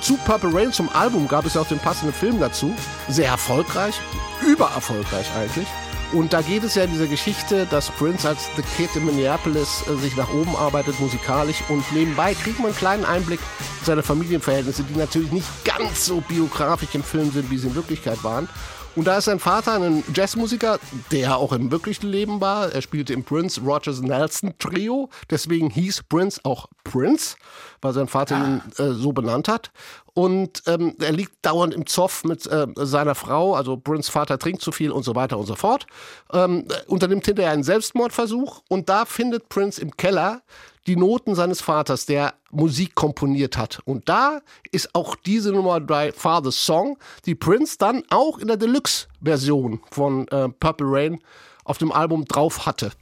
[0.00, 2.74] zu Purple Rain, zum Album, gab es ja auch den passenden Film dazu.
[3.10, 4.00] Sehr erfolgreich,
[4.46, 5.66] übererfolgreich eigentlich.
[6.14, 9.84] Und da geht es ja in dieser Geschichte, dass Prince als The Kid in Minneapolis
[9.90, 11.62] äh, sich nach oben arbeitet, musikalisch.
[11.68, 13.40] Und nebenbei kriegt man einen kleinen Einblick
[13.80, 17.74] in seine Familienverhältnisse, die natürlich nicht ganz so biografisch im Film sind, wie sie in
[17.74, 18.48] Wirklichkeit waren.
[18.94, 20.78] Und da ist sein Vater ein Jazzmusiker,
[21.10, 22.72] der auch im wirklichen Leben war.
[22.72, 25.08] Er spielte im Prince Rogers Nelson Trio.
[25.30, 27.36] Deswegen hieß Prince auch Prince,
[27.80, 29.70] weil sein Vater ihn äh, so benannt hat.
[30.12, 34.60] Und ähm, er liegt dauernd im Zoff mit äh, seiner Frau, also Prince Vater trinkt
[34.60, 35.86] zu viel und so weiter und so fort.
[36.32, 40.42] Ähm, unternimmt hinterher einen Selbstmordversuch und da findet Prince im Keller
[40.86, 43.80] die Noten seines Vaters, der Musik komponiert hat.
[43.84, 44.40] Und da
[44.70, 50.28] ist auch diese Nummer bei Father's Song, die Prince dann auch in der Deluxe-Version von
[50.28, 51.18] äh, Purple Rain
[51.64, 52.92] auf dem Album drauf hatte.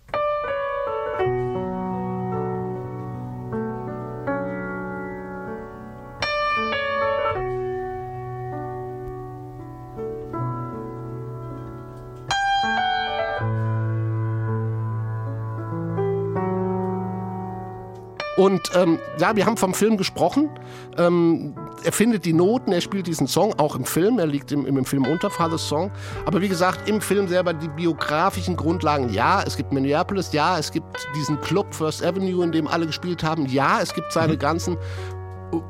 [18.41, 20.49] Und ähm, ja, wir haben vom Film gesprochen.
[20.97, 24.19] Ähm, er findet die Noten, er spielt diesen Song auch im Film.
[24.19, 25.91] Er liegt im, im Film unter Father's Song.
[26.25, 29.13] Aber wie gesagt, im Film selber die biografischen Grundlagen.
[29.13, 30.33] Ja, es gibt Minneapolis.
[30.33, 33.45] Ja, es gibt diesen Club First Avenue, in dem alle gespielt haben.
[33.45, 34.79] Ja, es gibt seine ganzen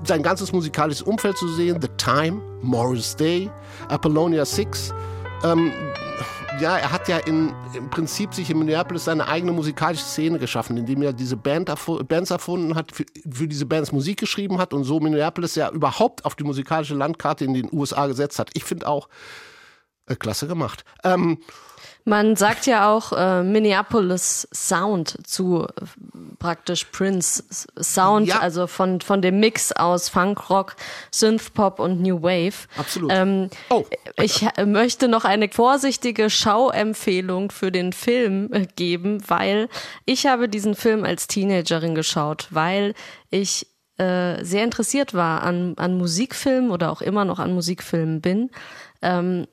[0.05, 1.81] sein ganzes musikalisches Umfeld zu sehen.
[1.81, 3.51] The Time, Morris Day,
[3.89, 4.95] Apollonia 6.
[5.43, 5.73] Ähm,
[6.59, 10.77] ja, er hat ja in, im Prinzip sich in Minneapolis seine eigene musikalische Szene geschaffen,
[10.77, 14.75] indem er diese Band erfu Bands erfunden hat, für, für diese Bands Musik geschrieben hat
[14.75, 18.51] und so Minneapolis ja überhaupt auf die musikalische Landkarte in den USA gesetzt hat.
[18.55, 19.09] Ich finde auch
[20.17, 20.85] klasse gemacht.
[21.05, 21.39] Ähm,
[22.05, 25.69] Man sagt ja auch äh, Minneapolis Sound zu äh,
[26.39, 27.45] praktisch Prince
[27.79, 28.39] Sound, Ja.
[28.41, 30.77] also von, von dem Mix aus Funk, Rock,
[31.13, 32.67] Synthpop und New Wave.
[32.79, 33.13] Absolut.
[33.15, 33.85] Ähm, Oh.
[34.17, 39.69] Ich äh, möchte noch eine vorsichtige Schauempfehlung für den Film äh, geben, weil
[40.07, 42.95] ich habe diesen Film als Teenagerin geschaut, weil
[43.31, 43.67] ich
[43.99, 48.51] äh, sehr interessiert war an, an Musikfilmen oder auch immer noch an Musikfilmen bin.
[49.03, 49.47] Ähm,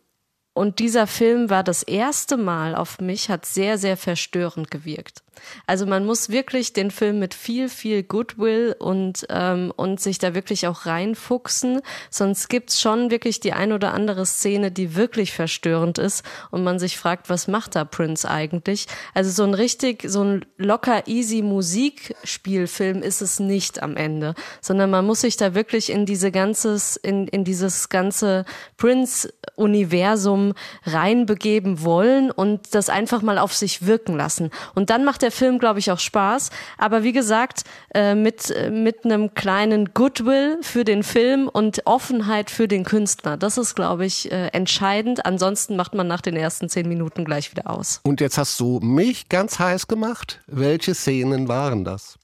[0.58, 5.22] und dieser Film war das erste Mal auf mich, hat sehr, sehr verstörend gewirkt.
[5.66, 10.34] Also man muss wirklich den Film mit viel, viel Goodwill und, ähm, und sich da
[10.34, 11.82] wirklich auch reinfuchsen.
[12.10, 16.80] Sonst gibt's schon wirklich die ein oder andere Szene, die wirklich verstörend ist und man
[16.80, 18.88] sich fragt, was macht da Prince eigentlich?
[19.14, 24.90] Also so ein richtig, so ein locker easy Musikspielfilm ist es nicht am Ende, sondern
[24.90, 28.46] man muss sich da wirklich in diese ganzes, in, in dieses ganze
[28.78, 30.47] Prince-Universum
[30.86, 34.52] Reinbegeben wollen und das einfach mal auf sich wirken lassen.
[34.76, 36.50] Und dann macht der Film, glaube ich, auch Spaß.
[36.78, 42.52] Aber wie gesagt, äh, mit, äh, mit einem kleinen Goodwill für den Film und Offenheit
[42.52, 43.38] für den Künstler.
[43.38, 45.26] Das ist, glaube ich, äh, entscheidend.
[45.26, 48.02] Ansonsten macht man nach den ersten zehn Minuten gleich wieder aus.
[48.04, 50.42] Und jetzt hast du mich ganz heiß gemacht.
[50.48, 52.18] Welche Szenen waren das?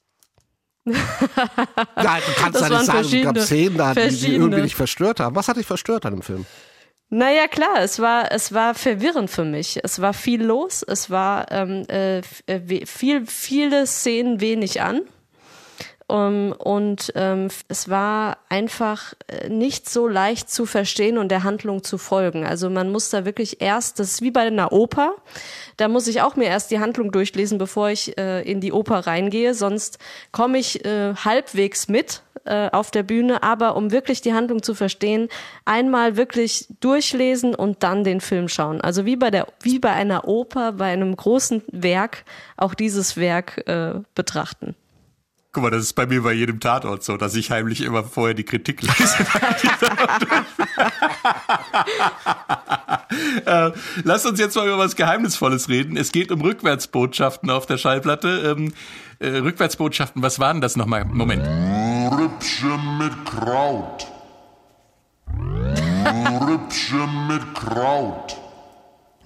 [0.84, 5.18] Nein, du kannst ja nicht sagen, es gab Szenen da, die, die irgendwie dich verstört
[5.18, 5.34] haben.
[5.34, 6.44] Was hat dich verstört an dem Film?
[7.10, 9.78] Naja, klar, es war, es war verwirrend für mich.
[9.82, 15.02] Es war viel los, es war ähm, äh, äh, viel, viele Szenen wenig an.
[16.06, 21.82] Um, und ähm, es war einfach äh, nicht so leicht zu verstehen und der Handlung
[21.82, 22.44] zu folgen.
[22.44, 25.14] Also man muss da wirklich erst, das ist wie bei einer Oper,
[25.78, 29.06] da muss ich auch mir erst die Handlung durchlesen, bevor ich äh, in die Oper
[29.06, 29.98] reingehe, sonst
[30.30, 34.74] komme ich äh, halbwegs mit äh, auf der Bühne, aber um wirklich die Handlung zu
[34.74, 35.28] verstehen,
[35.64, 38.80] einmal wirklich durchlesen und dann den Film schauen.
[38.80, 42.24] Also wie bei der, wie bei einer Oper, bei einem großen Werk,
[42.56, 44.74] auch dieses Werk äh, betrachten.
[45.54, 48.34] Guck mal, das ist bei mir bei jedem Tatort so, dass ich heimlich immer vorher
[48.34, 48.94] die Kritik lese.
[53.46, 53.70] äh,
[54.02, 55.96] lasst uns jetzt mal über was Geheimnisvolles reden.
[55.96, 58.56] Es geht um Rückwärtsbotschaften auf der Schallplatte.
[58.58, 58.72] Ähm,
[59.20, 61.04] äh, Rückwärtsbotschaften, was waren das nochmal?
[61.04, 61.46] Moment.
[62.18, 64.06] Rippchen mit Kraut.
[66.46, 68.36] Rippchen mit Kraut.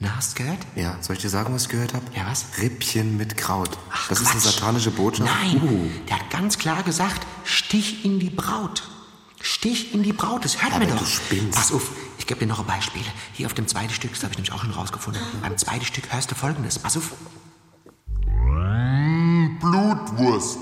[0.00, 0.60] Na, hast du gehört?
[0.76, 2.04] Ja, soll ich dir sagen, was ich gehört habe?
[2.14, 2.46] Ja, was?
[2.60, 3.76] Rippchen mit Kraut.
[3.92, 4.54] Ach, das ist eine Quatsch.
[4.54, 5.28] satanische Botschaft.
[5.42, 5.90] Nein, Uh.
[6.08, 8.88] der hat ganz klar gesagt, Stich in die Braut.
[9.40, 10.98] Stich in die Braut, das hört Aber man doch.
[11.00, 11.56] du spinnst.
[11.58, 13.04] Pass auf, ich gebe dir noch Beispiele.
[13.32, 15.20] Hier auf dem zweiten Stück, das habe ich nämlich auch schon rausgefunden.
[15.42, 16.78] Beim zweiten Stück hörst du folgendes.
[16.78, 17.12] Pass auf.
[19.60, 20.58] Blutwurst.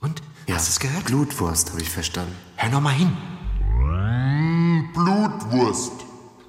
[0.00, 0.22] Und?
[0.50, 1.04] Ja, Hast du es gehört?
[1.04, 2.34] Blutwurst, habe ich verstanden.
[2.56, 3.16] Hör noch mal hin.
[4.92, 5.92] Blutwurst.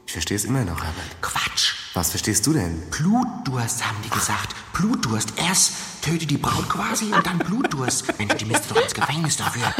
[0.07, 1.21] Ich verstehe es immer noch, Herbert.
[1.21, 1.75] Quatsch.
[1.93, 2.81] Was verstehst du denn?
[2.89, 4.55] Blutdurst, haben die gesagt.
[4.73, 5.33] Blutdurst.
[5.37, 8.17] Erst töte die Braut quasi und dann Blutdurst.
[8.17, 9.71] Mensch, die müsste doch ins Gefängnis dafür.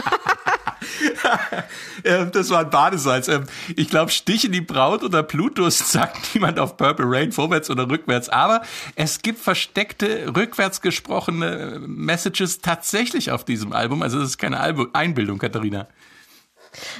[2.04, 3.28] Ähm, das war ein Badesalz.
[3.28, 3.44] Ähm,
[3.76, 7.88] ich glaube, Stich in die Braut oder Blutdurst sagt niemand auf Purple Rain, vorwärts oder
[7.88, 8.28] rückwärts.
[8.28, 8.64] Aber
[8.96, 14.02] es gibt versteckte, rückwärts gesprochene äh, Messages tatsächlich auf diesem Album.
[14.02, 15.88] Also das ist keine Albu Einbildung, Katharina.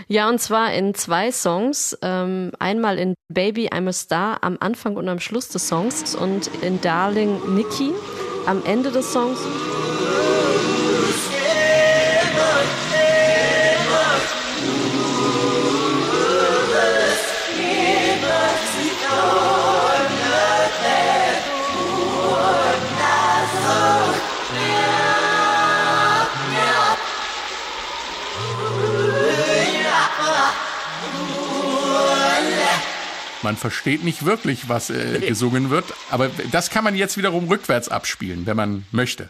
[0.08, 1.98] Ja, und zwar in zwei Songs.
[2.02, 6.48] Ähm, einmal in Baby I'm a Star am Anfang und am Schluss des Songs und
[6.62, 7.92] in Darling Nikki
[8.46, 9.40] am Ende des Songs.
[33.52, 37.90] Man versteht nicht wirklich, was äh, gesungen wird, aber das kann man jetzt wiederum rückwärts
[37.90, 39.30] abspielen, wenn man möchte.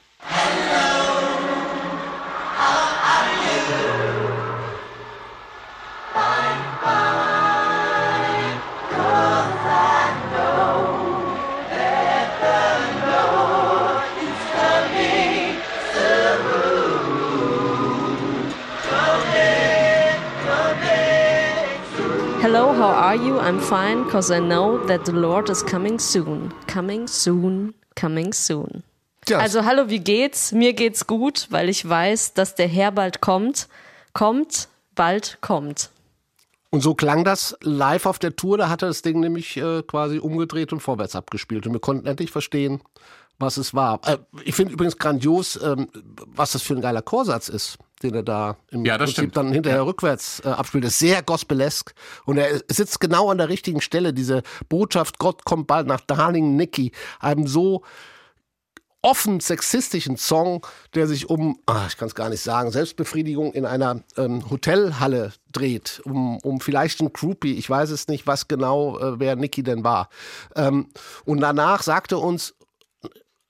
[23.52, 26.54] I'm fine, cause I know that the Lord is coming soon.
[26.68, 28.82] Coming soon, coming soon.
[29.26, 30.54] Tja, Also hallo, wie geht's?
[30.54, 33.68] Mir geht's gut, weil ich weiß, dass der Herr bald kommt.
[34.14, 35.90] Kommt, bald kommt.
[36.70, 38.58] Und so klang das live auf der Tour.
[38.58, 41.68] Da hat er das Ding nämlich äh, quasi umgedreht und vorwärts abgespielt.
[41.68, 42.80] Und wir konnten endlich verstehen,
[43.38, 44.00] was es war.
[44.06, 45.90] Äh, ich finde übrigens grandios, ähm,
[46.26, 49.38] was das für ein geiler Chorsatz ist, den er da im Ja, Prinzip stimmt.
[49.38, 50.86] dann hinterher rückwärts äh, abspielt.
[50.86, 51.94] Ist sehr gospelesk.
[52.26, 54.14] Und er sitzt genau an der richtigen Stelle.
[54.14, 57.84] Diese Botschaft, Gott kommt bald nach Darling Nikki, einem so
[59.04, 63.66] offen sexistischen Song, der sich um, ah, ich kann es gar nicht sagen, Selbstbefriedigung in
[63.66, 69.00] einer ähm, Hotelhalle dreht, um, um vielleicht ein Groupie, ich weiß es nicht, was genau,
[69.00, 70.10] äh, wer Nicky denn war.
[70.56, 70.88] Ähm,
[71.26, 72.54] und danach sagte uns,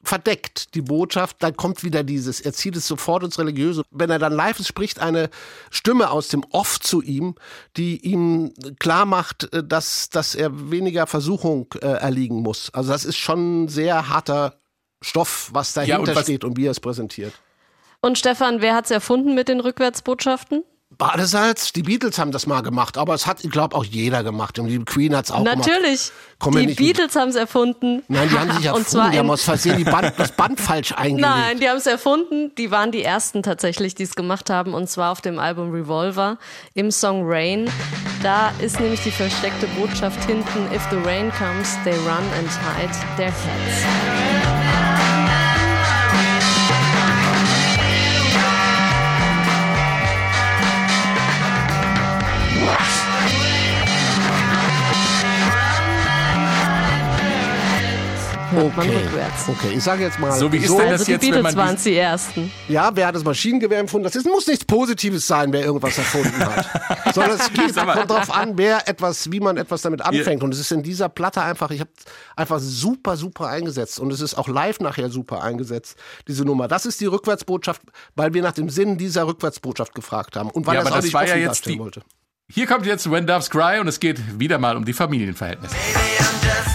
[0.04, 3.84] verdeckt die Botschaft, dann kommt wieder dieses, er zieht es sofort ins Religiöse.
[3.92, 5.30] Wenn er dann live ist, spricht eine
[5.70, 7.36] Stimme aus dem Off zu ihm,
[7.78, 12.70] die ihm klar macht, äh, dass, dass er weniger Versuchung äh, erliegen muss.
[12.74, 14.60] Also das ist schon ein sehr harter
[15.02, 17.34] Stoff, was dahinter Ja, und was- steht und wie er es präsentiert.
[18.02, 20.64] Und Stefan, wer hat's erfunden mit den Rückwärtsbotschaften?
[21.02, 24.60] Badesalz, die Beatles haben das mal gemacht, aber es hat, ich glaube, auch jeder gemacht.
[24.60, 25.68] Und die Queen hat es auch gemacht.
[25.68, 26.12] Natürlich.
[26.38, 28.04] Komm mir die Beatles haben es erfunden.
[28.08, 30.60] Nein, die haben sich Und erfunden, zwar die haben aus Versehen die Band, das Band
[30.62, 31.28] falsch eingelegt.
[31.28, 32.54] Nein, die haben es erfunden.
[32.56, 34.76] Die waren die ersten tatsächlich, die es gemacht haben.
[34.76, 36.38] Und zwar auf dem Album Revolver
[36.76, 37.68] im Song Rain.
[38.22, 42.48] Da ist nämlich die versteckte Botschaft hinten: If the rain comes, they run and
[42.78, 44.31] hide their heads.
[58.52, 58.98] Hört man Okay.
[58.98, 59.48] rückwärts.
[59.50, 60.32] Okay, ich sage jetzt mal.
[60.34, 61.96] So, wie ist so, denn das Also die jetzt, wenn Beatles man waren es die
[61.96, 62.52] ersten.
[62.68, 64.04] Ja, wer hat das Maschinengewehr empfunden?
[64.04, 66.66] Das ist, muss nichts Positives sein, wer irgendwas erfunden hat.
[67.16, 70.44] Sondern es geht kommt darauf an, wer etwas, wie man etwas damit anfängt.
[70.44, 71.90] Und es ist in dieser Platte einfach, ich habe
[72.36, 74.00] einfach super, super eingesetzt.
[74.00, 75.98] Und es ist auch live nachher super eingesetzt,
[76.28, 76.68] diese Nummer.
[76.68, 77.82] Das ist die Rückwärtsbotschaft,
[78.16, 80.50] weil wir nach dem Sinn dieser Rückwärtsbotschaft gefragt haben.
[80.50, 82.02] Und weil Ja, er es aber auch das nicht war ja jetzt darstellen die- wollte.
[82.54, 85.74] Hier kommt jetzt When Doves Cry und es geht wieder mal um die Familienverhältnisse.
[85.74, 86.71] Maybe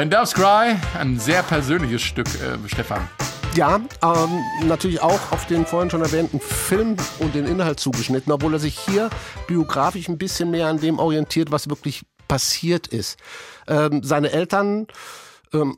[0.00, 3.06] When Doves Cry, ein sehr persönliches Stück, äh, Stefan.
[3.54, 8.54] Ja, ähm, natürlich auch auf den vorhin schon erwähnten Film und den Inhalt zugeschnitten, obwohl
[8.54, 9.10] er sich hier
[9.46, 13.18] biografisch ein bisschen mehr an dem orientiert, was wirklich passiert ist.
[13.68, 14.86] Ähm, seine Eltern
[15.52, 15.76] ähm,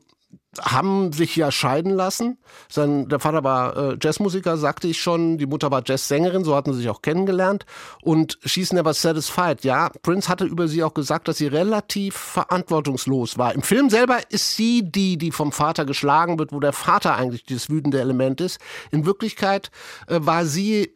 [0.61, 2.39] haben sich ja scheiden lassen.
[2.69, 5.39] Sein, der Vater war äh, Jazzmusiker, sagte ich schon.
[5.39, 7.65] Die Mutter war Jazzsängerin, so hatten sie sich auch kennengelernt.
[8.03, 9.65] Und She's Never Satisfied.
[9.65, 13.55] Ja, Prince hatte über sie auch gesagt, dass sie relativ verantwortungslos war.
[13.55, 17.45] Im Film selber ist sie die, die vom Vater geschlagen wird, wo der Vater eigentlich
[17.45, 18.61] das wütende Element ist.
[18.91, 19.71] In Wirklichkeit
[20.07, 20.95] äh, war sie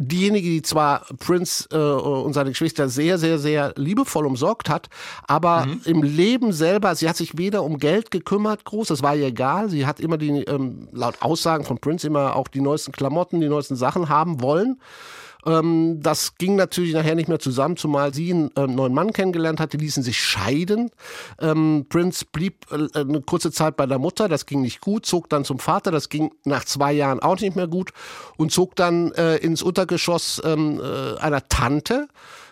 [0.00, 4.88] diejenige, die zwar Prince äh, und seine Geschwister sehr, sehr, sehr liebevoll umsorgt hat,
[5.26, 9.26] aber im Leben selber, sie hat sich weder um Geld gekümmert, groß, das war ihr
[9.26, 9.68] egal.
[9.68, 13.48] Sie hat immer die, ähm, laut Aussagen von Prince, immer auch die neuesten Klamotten, die
[13.48, 14.80] neuesten Sachen haben wollen.
[15.46, 19.60] Ähm, das ging natürlich nachher nicht mehr zusammen, zumal sie einen äh, neuen Mann kennengelernt
[19.60, 20.90] hat, die ließen sich scheiden.
[21.40, 25.28] Ähm, Prince blieb äh, eine kurze Zeit bei der Mutter, das ging nicht gut, zog
[25.28, 27.90] dann zum Vater, das ging nach zwei Jahren auch nicht mehr gut.
[28.36, 32.08] Und zog dann äh, ins Untergeschoss ähm, äh, einer Tante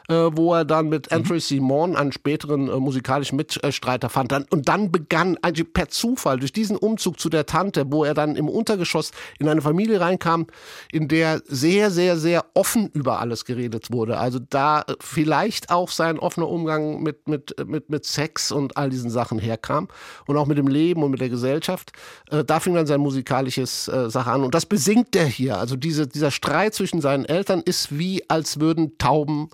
[0.09, 4.32] äh, wo er dann mit Andrew Simon einen späteren äh, musikalischen Mitstreiter fand.
[4.32, 8.14] Dann, und dann begann eigentlich per Zufall durch diesen Umzug zu der Tante, wo er
[8.14, 10.46] dann im Untergeschoss in eine Familie reinkam,
[10.90, 14.18] in der sehr, sehr, sehr offen über alles geredet wurde.
[14.18, 18.88] Also da äh, vielleicht auch sein offener Umgang mit, mit, mit, mit Sex und all
[18.88, 19.88] diesen Sachen herkam
[20.26, 21.92] und auch mit dem Leben und mit der Gesellschaft.
[22.30, 24.42] Äh, da fing dann sein musikalisches äh, Sache an.
[24.42, 25.59] Und das besingt er hier.
[25.59, 29.50] Also diese, dieser Streit zwischen seinen Eltern ist wie, als würden Tauben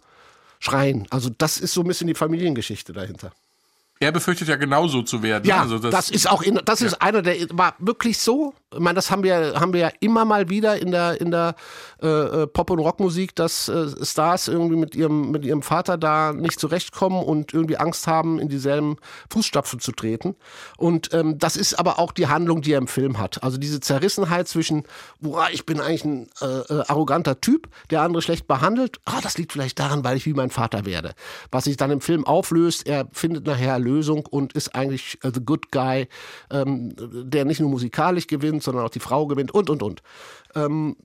[0.65, 1.07] schreien.
[1.11, 3.33] Also das ist so ein bisschen die Familiengeschichte dahinter.
[4.05, 5.46] Er befürchtet ja genauso zu werden.
[5.46, 8.52] Ja, also das, ist auch in, das ist einer der war wirklich so.
[8.70, 11.55] Ich meine, das haben wir haben wir ja immer mal wieder in der in der
[12.02, 16.34] äh, äh, Pop und Rockmusik, dass äh, Stars irgendwie mit ihrem mit ihrem Vater da
[16.34, 18.96] nicht zurechtkommen und irgendwie Angst haben, in dieselben
[19.30, 20.36] Fußstapfen zu treten.
[20.76, 23.42] Und ähm, das ist aber auch die Handlung, die er im Film hat.
[23.42, 24.84] Also diese Zerrissenheit zwischen,
[25.20, 29.00] boah, ich bin eigentlich ein äh, äh, arroganter Typ, der andere schlecht behandelt.
[29.07, 31.14] Ah, das liegt vielleicht daran, weil ich wie mein Vater werde.
[31.50, 35.40] Was sich dann im Film auflöst, er findet nachher Lösung und ist eigentlich äh, the
[35.45, 36.09] good guy,
[36.51, 40.03] ähm, der nicht nur musikalisch gewinnt, sondern auch die Frau gewinnt und und und.
[40.55, 40.97] Ähm,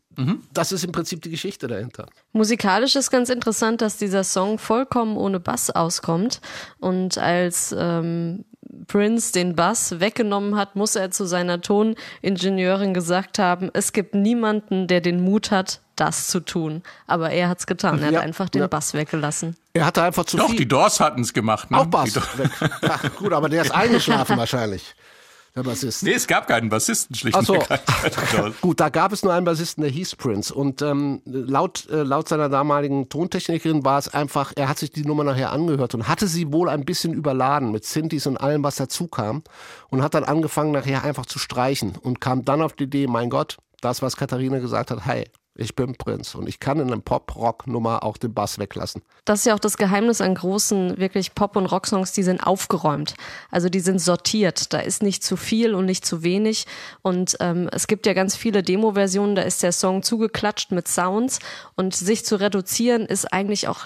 [0.54, 2.08] Das ist im Prinzip die Geschichte dahinter.
[2.34, 6.42] Musikalisch ist ganz interessant, dass dieser Song vollkommen ohne Bass auskommt.
[6.80, 8.44] Und als ähm,
[8.88, 14.88] Prince den Bass weggenommen hat, muss er zu seiner Toningenieurin gesagt haben, es gibt niemanden,
[14.88, 16.82] der den Mut hat, das zu tun.
[17.08, 18.00] Aber er hat's getan.
[18.02, 18.68] Er Ja, hat einfach den ja.
[18.68, 19.56] Bass weggelassen.
[19.74, 20.58] Er hatte einfach zu Doch, viel.
[20.58, 21.72] die Doors hatten es gemacht.
[21.72, 21.78] Ne?
[21.80, 22.14] auch Bass.
[22.82, 24.96] Ja, gut, aber der ist eingeschlafen wahrscheinlich.
[25.56, 26.04] Der Bassist.
[26.04, 27.54] Nee, es gab keinen Bassisten, schlicht Ach und so.
[27.56, 28.54] ergreifend den Doors.
[28.62, 30.54] Gut, da gab es nur einen Bassisten, der hieß Prince.
[30.54, 35.04] Und ähm, laut, äh, laut seiner damaligen Tontechnikerin war es einfach, er hat sich die
[35.04, 38.76] Nummer nachher angehört und hatte sie wohl ein bisschen überladen mit Synthes und allem, was
[38.76, 39.44] dazu kam.
[39.90, 43.30] Und hat dann angefangen, nachher einfach zu streichen und kam dann auf die Idee, mein
[43.30, 45.26] Gott, das, was Katharina gesagt hat, hey,
[45.60, 49.02] ich bin Prince und ich kann in einem Pop-Rock-Nummer auch den Bass weglassen.
[49.26, 53.16] Das ist ja auch das Geheimnis an großen, wirklich Pop- und Rocksongs, die sind aufgeräumt.
[53.52, 54.74] Also die sind sortiert.
[54.74, 56.66] Da ist nicht zu viel und nicht zu wenig.
[57.02, 61.40] Und ähm, es gibt ja ganz viele Demo-Versionen, da ist der Song zugeklatscht mit Sounds.
[61.76, 63.86] Und sich zu reduzieren ist eigentlich auch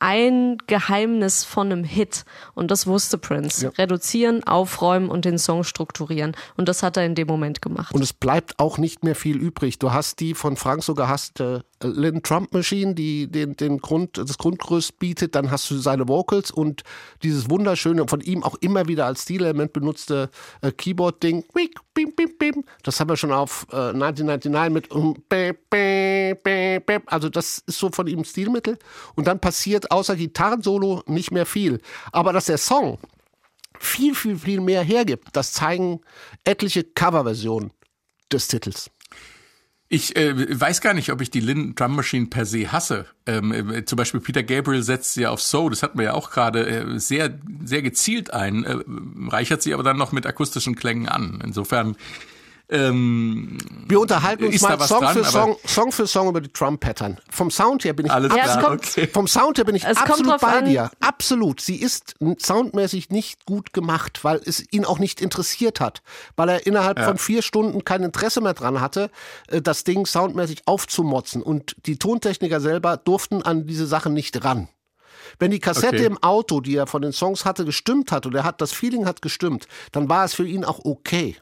[0.00, 2.24] ein Geheimnis von einem Hit.
[2.54, 3.66] Und das wusste Prince.
[3.66, 3.70] Ja.
[3.70, 6.36] Reduzieren, aufräumen und den Song strukturieren.
[6.56, 7.94] Und das hat er in dem Moment gemacht.
[7.94, 9.78] Und es bleibt auch nicht mehr viel übrig.
[9.78, 14.18] Du hast die von Frank so gehasste äh, Lynn Trump Machine, die den, den Grund,
[14.18, 15.34] das Grundgerüst bietet.
[15.34, 16.82] Dann hast du seine Vocals und
[17.22, 20.30] dieses wunderschöne, von ihm auch immer wieder als Stilelement benutzte
[20.62, 21.44] äh, Keyboard-Ding.
[22.82, 24.88] Das haben wir schon auf äh, 1999 mit.
[27.06, 28.78] Also das ist so von ihm Stilmittel.
[29.14, 31.80] Und dann passiert außer Gitarrensolo nicht mehr viel.
[32.12, 32.98] Aber dass der Song
[33.78, 36.00] viel, viel, viel mehr hergibt, das zeigen
[36.44, 37.72] etliche Coverversionen
[38.30, 38.90] des Titels.
[39.92, 43.06] Ich äh, weiß gar nicht, ob ich die Lynn Drum Machine per se hasse.
[43.26, 46.14] Ähm, äh, zum Beispiel Peter Gabriel setzt sie ja auf So, das hatten wir ja
[46.14, 48.76] auch gerade äh, sehr, sehr gezielt ein, äh,
[49.28, 51.42] reichert sie aber dann noch mit akustischen Klängen an.
[51.44, 51.96] Insofern
[52.70, 57.18] ähm, Wir unterhalten uns mal Song, dran, für Song, Song für Song über die Drum-Pattern.
[57.30, 59.08] Vom Sound her bin ich Alles Ja, es klar, kommt- okay.
[59.12, 60.64] Vom Sound her bin ich Es absolut bei an.
[60.66, 60.90] dir.
[61.00, 61.60] Absolut.
[61.60, 66.02] Sie ist soundmäßig nicht gut gemacht, weil es ihn auch nicht interessiert hat.
[66.36, 69.10] Weil er innerhalb von vier Stunden kein Interesse mehr dran hatte,
[69.48, 71.42] äh, das Ding soundmäßig aufzumotzen.
[71.42, 74.68] Und die Tontechniker selber durften an diese Sachen nicht ran.
[75.38, 76.04] Wenn die Kassette Okay.
[76.06, 79.06] im Auto, die er von den Songs hatte, gestimmt hat und er hat das Feeling
[79.06, 81.36] hat gestimmt, dann war es für ihn auch okay.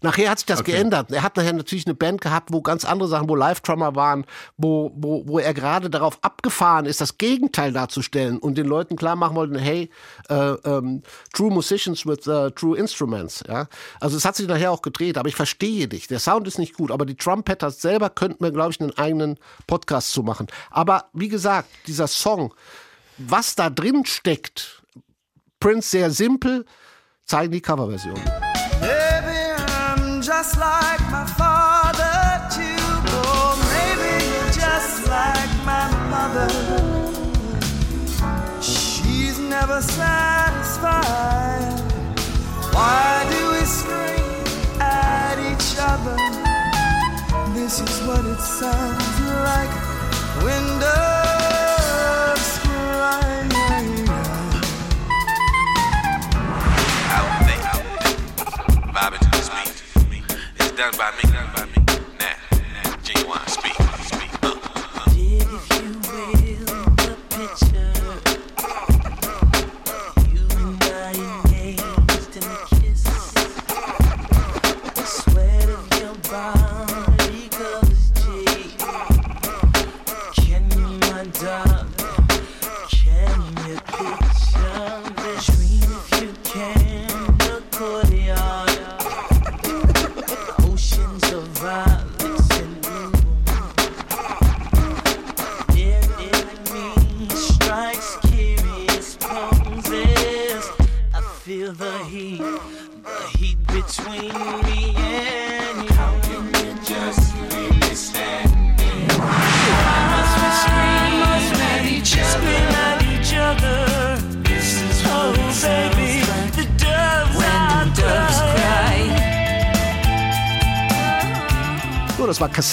[0.00, 0.72] Nachher hat sich das Okay.
[0.72, 1.10] geändert.
[1.12, 4.24] Er hat nachher natürlich eine Band gehabt, wo ganz andere Sachen, wo Live-Drummer waren,
[4.56, 9.16] wo, wo, wo er gerade darauf abgefahren ist, das Gegenteil darzustellen und den Leuten klar
[9.16, 9.90] machen wollte, hey,
[10.28, 13.42] äh, ähm, true musicians with äh, true instruments.
[13.48, 13.68] Ja?
[14.00, 16.06] Also es hat sich nachher auch gedreht, aber ich verstehe dich.
[16.08, 19.38] Der Sound ist nicht gut, aber die Trumpeters selber könnten wir, glaube ich, einen eigenen
[19.66, 20.46] Podcast zu machen.
[20.70, 22.54] Aber wie gesagt, dieser Song,
[23.18, 24.82] was da drin steckt,
[25.60, 26.64] Prince sehr simpel,
[27.24, 28.47] zeigen die Coverversionen.
[30.48, 31.47] Just like my father
[60.78, 61.37] done by me.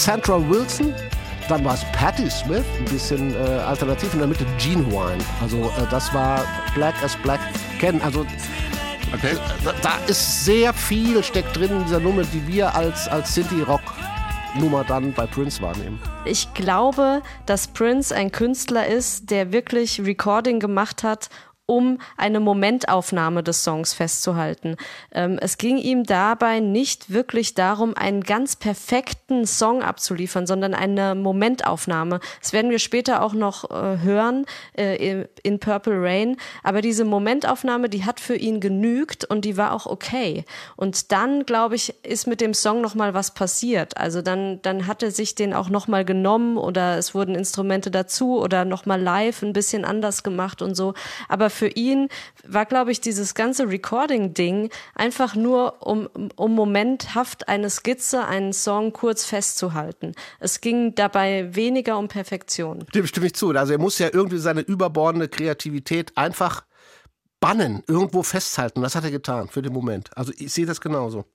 [0.06, 0.93] Cassandra Wilson.
[1.49, 4.14] Dann war es Patti Smith, ein bisschen äh, alternativ.
[4.14, 5.18] In der Mitte Gene Wine.
[5.41, 6.45] Also äh, das war
[6.76, 7.39] Black as Black
[7.80, 7.99] Can.
[8.03, 8.24] Also
[9.14, 9.36] Okay.
[9.64, 14.84] da, da ist sehr viel steckt drin in dieser Nummer, die wir als, als Sinti-Rock-Nummer
[14.84, 15.99] dann bei Prince wahrnehmen.
[16.26, 21.30] Ich glaube, dass Prince ein Künstler ist, der wirklich Recording gemacht hat,
[21.68, 24.76] um eine Momentaufnahme des Songs festzuhalten.
[25.11, 31.16] Ähm, es ging ihm dabei nicht wirklich darum, einen ganz perfekten Song abzuliefern, sondern eine
[31.16, 32.20] Momentaufnahme.
[32.41, 34.45] Das werden wir später auch noch äh, hören
[34.78, 36.38] äh, in Purple Rain.
[36.63, 40.45] Aber diese Momentaufnahme, die hat für ihn genügt und die war auch okay.
[40.76, 43.97] Und dann, glaube ich, ist mit dem Song noch mal was passiert.
[43.97, 47.89] Also dann, dann hat er sich den auch noch mal genommen oder es wurden Instrumente
[47.89, 50.93] dazu oder noch mal live ein bisschen anders gemacht und so.
[51.28, 52.10] Aber für ihn
[52.47, 58.93] war, glaube ich, dieses ganze Recording-Ding einfach nur, um, um momenthaft eine Skizze, einen Song
[58.93, 60.14] kurz festzuhalten.
[60.39, 62.86] Es ging dabei weniger um Perfektion.
[62.93, 63.49] Dem stimme ich zu.
[63.49, 66.66] Also er muss ja irgendwie seine überbordende Kreativität einfach
[67.39, 68.82] bannen, irgendwo festhalten.
[68.82, 70.10] Das hat er getan für den Moment.
[70.16, 71.26] Also ich sehe das genauso.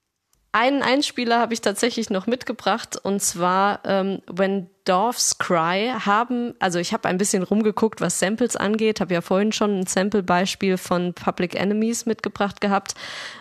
[0.53, 6.79] Einen Einspieler habe ich tatsächlich noch mitgebracht und zwar ähm, When Doves Cry haben, also
[6.79, 11.13] ich habe ein bisschen rumgeguckt, was Samples angeht, habe ja vorhin schon ein Sample-Beispiel von
[11.13, 12.95] Public Enemies mitgebracht gehabt.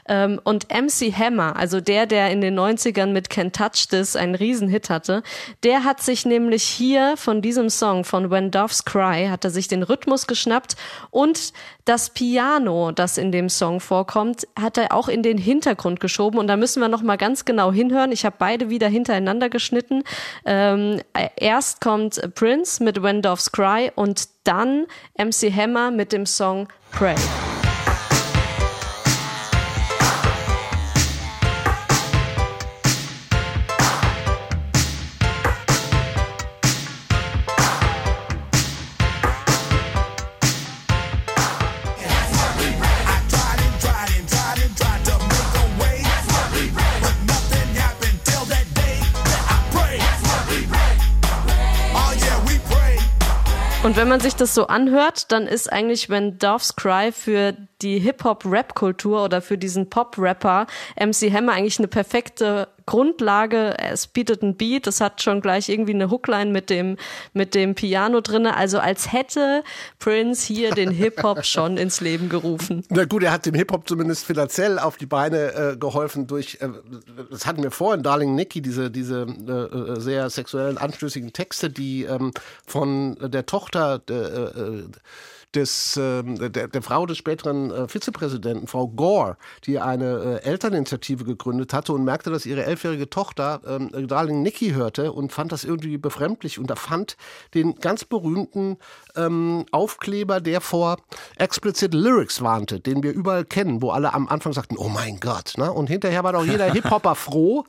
[0.08, 4.34] Ähm, und MC Hammer, also der, der in den 90ern mit Can't Touch This einen
[4.34, 5.22] Riesenhit hatte,
[5.62, 9.68] der hat sich nämlich hier von diesem Song, von When Doves Cry, hat er sich
[9.68, 10.76] den Rhythmus geschnappt
[11.10, 11.52] und
[11.90, 16.38] das Piano, das in dem Song vorkommt, hat er auch in den Hintergrund geschoben.
[16.38, 18.12] Und da müssen wir noch mal ganz genau hinhören.
[18.12, 20.04] Ich habe beide wieder hintereinander geschnitten.
[20.44, 21.00] Ähm,
[21.36, 24.86] erst kommt Prince mit When Doves Cry und dann
[25.18, 27.16] MC Hammer mit dem Song Pray.
[54.10, 59.40] Man sich das so anhört, dann ist eigentlich, wenn Doves Cry für die Hip-Hop-Rap-Kultur oder
[59.40, 60.66] für diesen Pop-Rapper
[60.98, 63.78] MC Hammer eigentlich eine perfekte Grundlage.
[63.78, 66.96] Es bietet ein Beat, es hat schon gleich irgendwie eine Hookline mit dem,
[67.32, 68.56] mit dem Piano drinne.
[68.56, 69.62] Also als hätte
[70.00, 72.84] Prince hier den Hip-Hop schon ins Leben gerufen.
[72.88, 76.68] Na gut, er hat dem Hip-Hop zumindest finanziell auf die Beine äh, geholfen durch, äh,
[77.30, 82.02] das hatten wir vorhin, Darling Nikki, diese, diese äh, äh sehr sexuellen, anstößigen Texte, die
[82.02, 82.32] ähm,
[82.66, 84.84] von der Tochter äh, äh
[85.54, 91.24] des, äh, der, der Frau des späteren äh, Vizepräsidenten, Frau Gore, die eine äh, Elterninitiative
[91.24, 95.64] gegründet hatte und merkte, dass ihre elfjährige Tochter ähm, Darling Nikki hörte und fand das
[95.64, 97.16] irgendwie befremdlich und erfand
[97.54, 98.76] den ganz berühmten
[99.16, 100.98] ähm, Aufkleber, der vor
[101.36, 105.54] explicit Lyrics warnte, den wir überall kennen, wo alle am Anfang sagten, oh mein Gott.
[105.56, 105.72] Ne?
[105.72, 107.64] Und hinterher war doch jeder Hip-Hopper froh,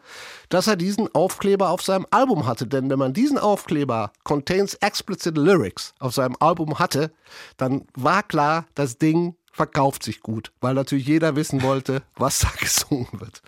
[0.50, 2.68] dass er diesen Aufkleber auf seinem Album hatte.
[2.68, 7.12] Denn wenn man diesen Aufkleber Contains Explicit Lyrics auf seinem Album hatte,
[7.58, 12.50] dann war klar, das Ding verkauft sich gut, weil natürlich jeder wissen wollte, was da
[12.60, 13.42] gesungen wird.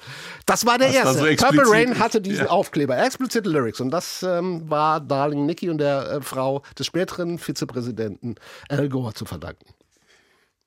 [0.45, 1.38] Das war der Das war erste.
[1.38, 1.72] so Purple.
[1.72, 2.51] Rain hatte diesen Ja.
[2.51, 3.80] Aufkleber, Explicit Lyrics.
[3.82, 8.36] Und das ähm, war Darling Nikki und der äh, Frau des späteren Vizepräsidenten
[8.70, 9.66] Al Gore zu verdanken.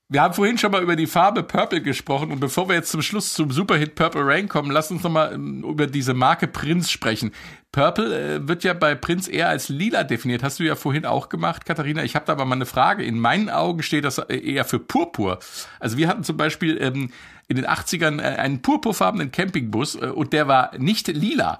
[0.09, 3.01] Wir haben vorhin schon mal über die Farbe Purple gesprochen und bevor wir jetzt zum
[3.01, 6.89] Schluss zum Superhit Purple Rain kommen, lass uns noch mal ähm, über diese Marke Prinz
[6.89, 7.33] sprechen.
[7.73, 10.43] Purple äh, wird ja bei Prinz eher als lila definiert.
[10.43, 12.05] Hast du ja vorhin auch gemacht, Katharina.
[12.05, 13.03] Ich habe da aber mal eine Frage.
[13.03, 15.39] In meinen Augen steht das äh, eher für Purpur.
[15.81, 17.11] Also wir hatten zum Beispiel ähm,
[17.49, 21.59] in den 80ern äh, einen purpurfarbenen Campingbus und der war nicht lila.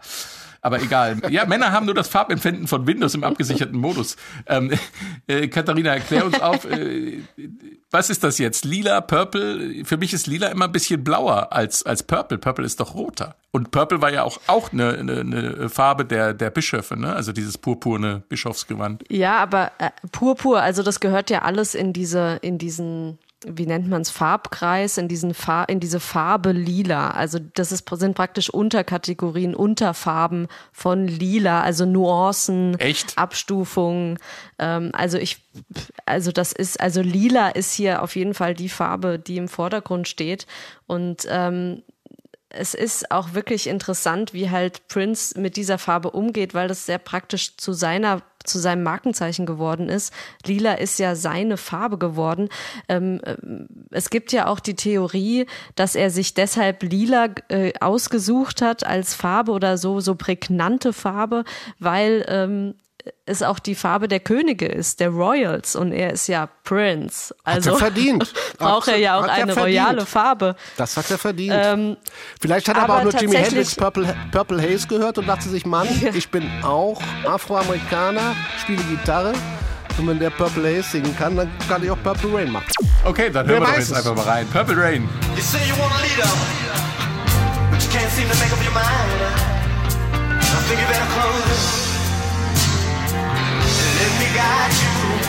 [0.62, 1.18] Aber egal.
[1.30, 4.16] Ja, Männer haben nur das Farbempfinden von Windows im abgesicherten Modus.
[4.46, 4.72] Ähm,
[5.28, 7.22] äh, Katharina, erklär uns auf, äh,
[7.92, 8.66] was ist das jetzt?
[8.66, 9.86] Lila, Purple?
[9.86, 12.38] Für mich ist Lila immer ein bisschen blauer als, als Purple.
[12.38, 13.36] Purple ist doch roter.
[13.52, 17.14] Und Purple war ja auch, auch eine, eine, eine Farbe der, der Bischöfe, ne?
[17.14, 19.04] Also dieses purpurne Bischofsgewand.
[19.10, 23.88] Ja, aber äh, Purpur, also das gehört ja alles in diese, in diesen, wie nennt
[23.88, 27.12] man es, Farbkreis, in diesen Far in diese Farbe Lila.
[27.12, 33.18] Also das ist, sind praktisch Unterkategorien, Unterfarben von Lila, also Nuancen, Echt?
[33.18, 34.18] Abstufungen.
[34.58, 35.46] Ähm, also ich,
[36.06, 40.08] also das ist, also Lila ist hier auf jeden Fall die Farbe, die im Vordergrund
[40.08, 40.48] steht.
[40.88, 41.84] Und ähm,
[42.50, 46.98] es ist auch wirklich interessant, wie halt Prince mit dieser Farbe umgeht, weil das sehr
[46.98, 50.14] praktisch zu seiner zu seinem Markenzeichen geworden ist.
[50.46, 52.50] Lila ist ja seine Farbe geworden.
[52.90, 55.46] Ähm, ähm, es gibt ja auch die Theorie,
[55.76, 61.44] dass er sich deshalb Lila äh, ausgesucht hat als Farbe oder so so prägnante Farbe,
[61.80, 62.76] weil ähm,
[63.26, 67.36] es auch die Farbe der Könige ist, der Royals und er ist ja Prince.
[67.44, 68.34] Also er verdient.
[68.58, 70.56] braucht er ja auch Hat eine royale Farbe.
[70.78, 71.54] Das hat er verdient.
[71.58, 71.98] Ähm,
[72.40, 75.50] Vielleicht hat er aber, aber auch nur Jimi Hendrix Purple, Purple Haze gehört und dachte
[75.50, 79.34] sich, Mann, ich bin auch Afroamerikaner, spiele Gitarre.
[79.98, 82.68] Und wenn der Purple Haze singen kann, dann kann ich auch Purple Rain machen.
[83.04, 83.98] Okay, dann Wer hören wir doch jetzt es?
[83.98, 84.48] einfach mal rein.
[84.48, 85.10] Purple Rain.
[85.36, 86.30] You say you want a leader,
[87.72, 89.48] but you can't seem to make up your mind.
[90.40, 91.87] I think you better close
[94.20, 95.27] let me guide you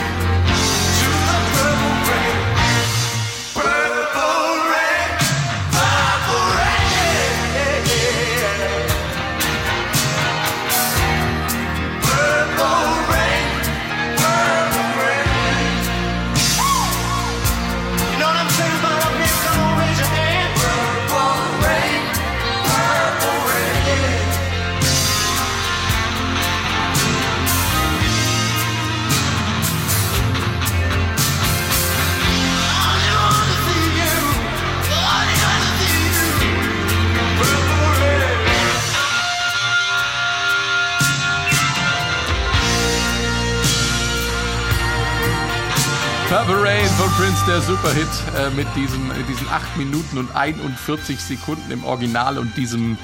[46.49, 51.69] Purple Rain von Prince, der Superhit äh, mit diesem, diesen 8 Minuten und 41 Sekunden
[51.69, 52.97] im Original und diesem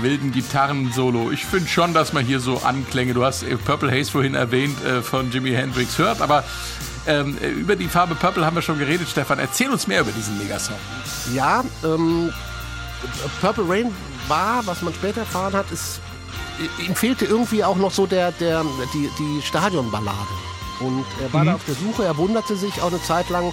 [0.00, 1.30] wilden Gitarrensolo.
[1.32, 4.82] Ich finde schon, dass man hier so Anklänge, du hast äh, Purple Haze vorhin erwähnt,
[4.86, 6.44] äh, von Jimi Hendrix hört, aber
[7.06, 9.38] ähm, über die Farbe Purple haben wir schon geredet, Stefan.
[9.38, 10.76] Erzähl uns mehr über diesen Megasong.
[11.34, 12.32] Ja, ähm,
[13.42, 13.94] Purple Rain
[14.28, 16.00] war, was man später erfahren hat, ist,
[16.78, 18.64] ihm fehlte irgendwie auch noch so der, der,
[18.94, 20.51] die, die Stadionballade.
[20.82, 21.46] Und er war Mhm.
[21.46, 23.52] da auf der Suche, er wunderte sich auch eine Zeit lang,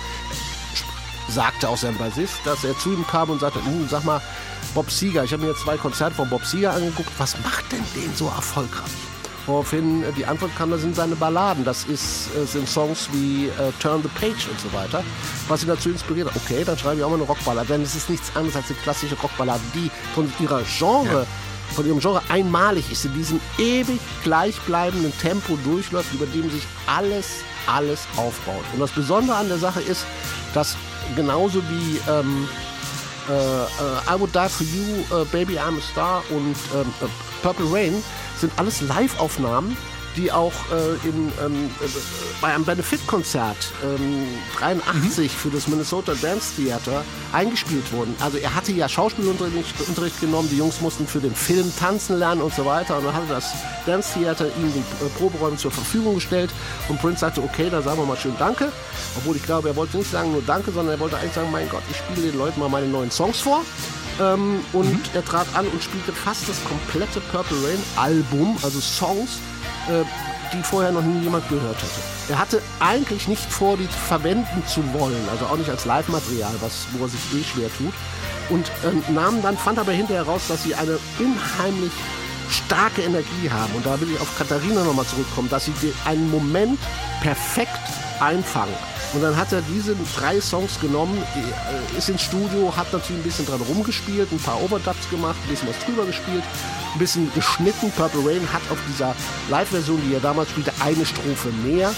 [1.30, 4.22] sagte auch sein Bassist, dass er zu ihm kam und sagte, "Uh, sag mal,
[4.74, 7.84] Bob Seger, ich habe mir jetzt zwei Konzerte von Bob Seger angeguckt, was macht denn
[7.96, 8.90] den so erfolgreich?
[9.46, 13.48] Woraufhin äh, die Antwort kam, das sind seine Balladen, das ist, äh, sind Songs wie
[13.48, 15.04] äh, Turn the Page und so weiter,
[15.48, 16.36] was ihn dazu inspiriert hat.
[16.46, 18.78] Okay, dann schreibe ich auch mal eine Rockballade, denn es ist nichts anderes als eine
[18.80, 21.26] klassische Rockballade, die von ihrer Genre
[21.74, 27.44] von ihrem Genre einmalig ist, in diesem ewig gleichbleibenden Tempo durchläuft, über dem sich alles,
[27.68, 28.64] alles aufbaut.
[28.74, 30.06] Und das Besondere an der Sache ist,
[30.54, 30.76] dass
[31.16, 32.48] genauso wie ähm,
[33.30, 37.06] äh, äh, I Would Die For You, äh, Baby I'm a Star und ähm, äh,
[37.42, 38.04] Purple Rain
[38.38, 39.78] sind alles Live-Aufnahmen,
[40.16, 41.88] die auch äh, in, ähm, äh,
[42.42, 48.16] bei einem Benefit-Konzert ähm, 83 für das Minnesota Dance Theater eingespielt wurden.
[48.20, 52.42] Also er hatte ja Schauspielunterricht Unterricht genommen, die Jungs mussten für den Film tanzen lernen
[52.42, 53.54] und so weiter und dann hatte das
[53.86, 56.50] Dance Theater ihm die äh, Proberäume zur Verfügung gestellt
[56.88, 58.72] und Prince sagte, okay, dann sagen wir mal schön Danke.
[59.18, 61.70] Obwohl ich glaube, er wollte nicht sagen nur Danke, sondern er wollte eigentlich sagen, mein
[61.70, 63.64] Gott, ich spiele den Leuten mal meine neuen Songs vor.
[64.20, 69.40] Ähm, und er trat an und spielte fast das komplette Purple Rain Album, also Songs,
[69.90, 70.06] äh,
[70.54, 72.02] die vorher noch nie jemand gehört hätte.
[72.30, 76.88] Er hatte eigentlich nicht vor, die verwenden zu wollen, also auch nicht als Live-Material, was
[76.94, 77.94] wo er sich eh schwer tut.
[78.50, 81.92] Und ähm, nahm dann, fand aber hinterher raus, dass sie eine unheimlich
[82.50, 83.74] starke Energie haben.
[83.76, 85.74] Und da will ich auf Katharina nochmal zurückkommen, dass sie
[86.06, 86.80] einen Moment
[87.22, 87.80] perfekt
[88.20, 88.74] einfangen.
[89.14, 93.24] Und dann hat er diese drei Songs genommen, äh, ist ins Studio, hat natürlich ein
[93.24, 96.44] bisschen dran rumgespielt, ein paar Overdubs gemacht, ein bisschen was drüber gespielt,
[96.94, 97.92] ein bisschen geschnitten.
[97.92, 99.16] Purple Rain hat auf dieser
[99.50, 101.92] Live-Version, die er damals spielte, eine Strophe mehr.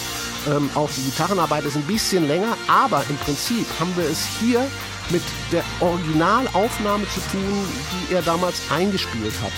[0.48, 4.66] Ähm, auch die Gitarrenarbeit ist ein bisschen länger, aber im Prinzip haben wir es hier
[5.10, 7.68] mit der Originalaufnahme zu tun,
[8.10, 9.52] die er damals eingespielt hat.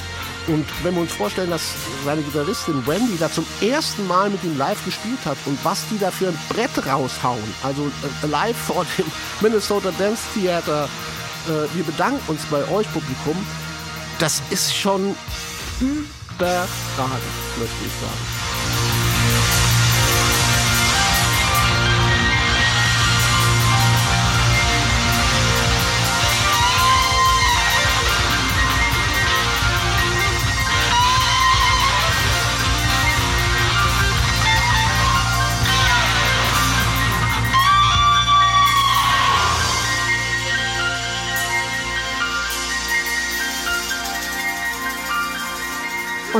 [0.47, 1.73] Und wenn wir uns vorstellen, dass
[2.03, 5.97] seine Gitarristin Wendy da zum ersten Mal mit ihm live gespielt hat und was die
[5.97, 7.89] da für ein Brett raushauen, also
[8.23, 9.05] äh, live vor dem
[9.39, 10.89] Minnesota Dance Theater,
[11.47, 13.37] äh, wir bedanken uns bei euch Publikum,
[14.19, 15.15] das ist schon
[15.79, 16.67] überragend,
[17.57, 18.62] möchte ich sagen.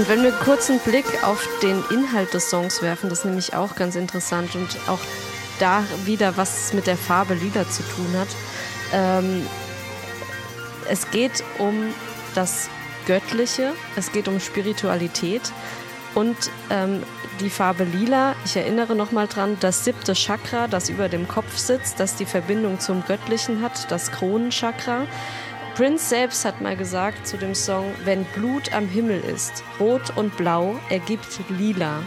[0.03, 3.53] Und wenn wir kurz einen Blick auf den Inhalt des Songs werfen, das ist nämlich
[3.53, 4.99] auch ganz interessant und auch
[5.61, 8.27] da wieder was mit der Farbe lila zu tun hat.
[8.91, 9.47] Ähm,
[10.89, 11.93] es geht um
[12.35, 12.67] das
[13.05, 15.53] Göttliche, es geht um Spiritualität
[16.15, 16.35] und
[16.69, 17.01] ähm,
[17.39, 22.01] die Farbe lila, ich erinnere nochmal dran, das siebte Chakra, das über dem Kopf sitzt,
[22.01, 25.07] das die Verbindung zum Göttlichen hat, das Kronenchakra.
[25.76, 30.38] Prince selbst hat mal gesagt zu dem Song, wenn Blut am Himmel ist, rot und
[30.38, 32.03] blau ergibt lila.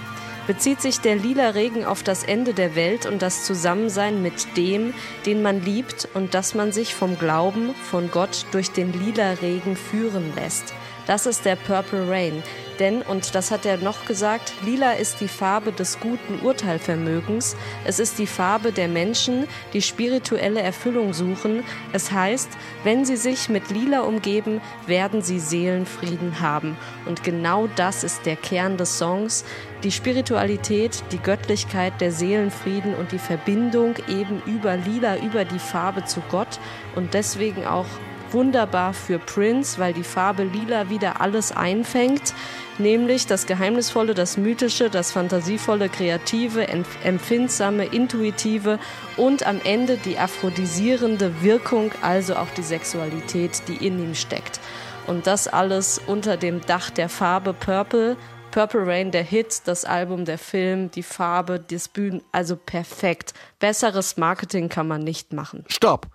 [0.47, 4.95] Bezieht sich der lila Regen auf das Ende der Welt und das Zusammensein mit dem,
[5.27, 9.75] den man liebt und dass man sich vom Glauben, von Gott durch den lila Regen
[9.75, 10.73] führen lässt.
[11.07, 12.43] Das ist der Purple Rain.
[12.79, 17.57] Denn, und das hat er noch gesagt, lila ist die Farbe des guten Urteilvermögens.
[17.85, 21.65] Es ist die Farbe der Menschen, die spirituelle Erfüllung suchen.
[21.93, 22.51] Es heißt,
[22.85, 26.77] wenn sie sich mit lila umgeben, werden sie Seelenfrieden haben.
[27.07, 29.45] Und genau das ist der Kern des Songs.
[29.83, 36.05] Die Spiritualität, die Göttlichkeit, der Seelenfrieden und die Verbindung eben über lila, über die Farbe
[36.05, 36.59] zu Gott.
[36.95, 37.87] Und deswegen auch
[38.33, 42.35] wunderbar für Prince, weil die Farbe lila wieder alles einfängt,
[42.79, 48.79] nämlich das Geheimnisvolle, das Mythische, das Fantasievolle, Kreative, Empf- Empfindsame, Intuitive
[49.16, 54.61] und am Ende die aphrodisierende Wirkung, also auch die Sexualität, die in ihm steckt.
[55.07, 58.16] Und das alles unter dem Dach der Farbe Purple.
[58.51, 63.35] Purple Rain, der Hit, das Album, der Film, die Farbe, das Bühnen, also perfekt.
[63.59, 65.64] Besseres Marketing kann man nicht machen.
[65.68, 66.07] Stopp!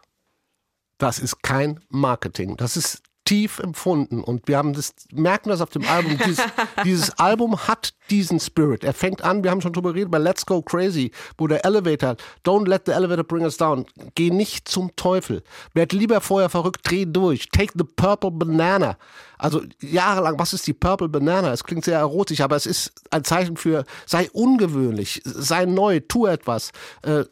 [1.02, 2.58] Das ist kein Marketing.
[2.58, 6.16] Das ist tief empfunden und wir haben das, merken das auf dem Album.
[6.20, 6.45] Dieses,
[6.84, 8.84] dieses Album hat diesen Spirit.
[8.84, 12.18] Er fängt an, wir haben schon drüber geredet, bei Let's Go Crazy, wo der Elevator,
[12.45, 13.88] don't let the elevator bring us down.
[14.14, 15.41] Geh nicht zum Teufel.
[15.74, 17.49] Werd lieber vorher verrückt, dreh durch.
[17.49, 18.95] Take the purple banana.
[19.41, 21.52] Also jahrelang, was ist die Purple Banana?
[21.52, 26.28] Es klingt sehr erotisch, aber es ist ein Zeichen für, sei ungewöhnlich, sei neu, tu
[26.28, 26.70] etwas,
[27.02, 27.24] äh,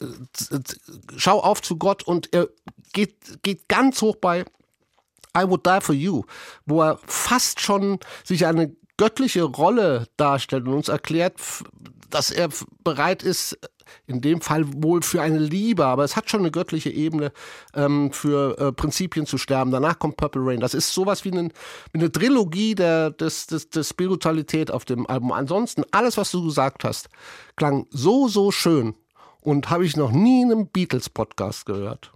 [1.15, 2.49] schau auf zu Gott und er
[2.93, 4.45] geht, geht ganz hoch bei
[5.37, 6.23] I Would Die For You,
[6.65, 11.35] wo er fast schon sich eine göttliche Rolle darstellt und uns erklärt,
[12.09, 12.49] dass er
[12.83, 13.57] bereit ist,
[14.07, 17.31] in dem Fall wohl für eine Liebe, aber es hat schon eine göttliche Ebene,
[17.73, 19.71] ähm, für äh, Prinzipien zu sterben.
[19.71, 20.59] Danach kommt Purple Rain.
[20.59, 21.51] Das ist sowas wie, ein,
[21.91, 25.31] wie eine Trilogie der, des, des, der Spiritualität auf dem Album.
[25.31, 27.09] Ansonsten, alles, was du gesagt hast,
[27.55, 28.95] klang so, so schön
[29.41, 32.11] und habe ich noch nie in einem Beatles-Podcast gehört.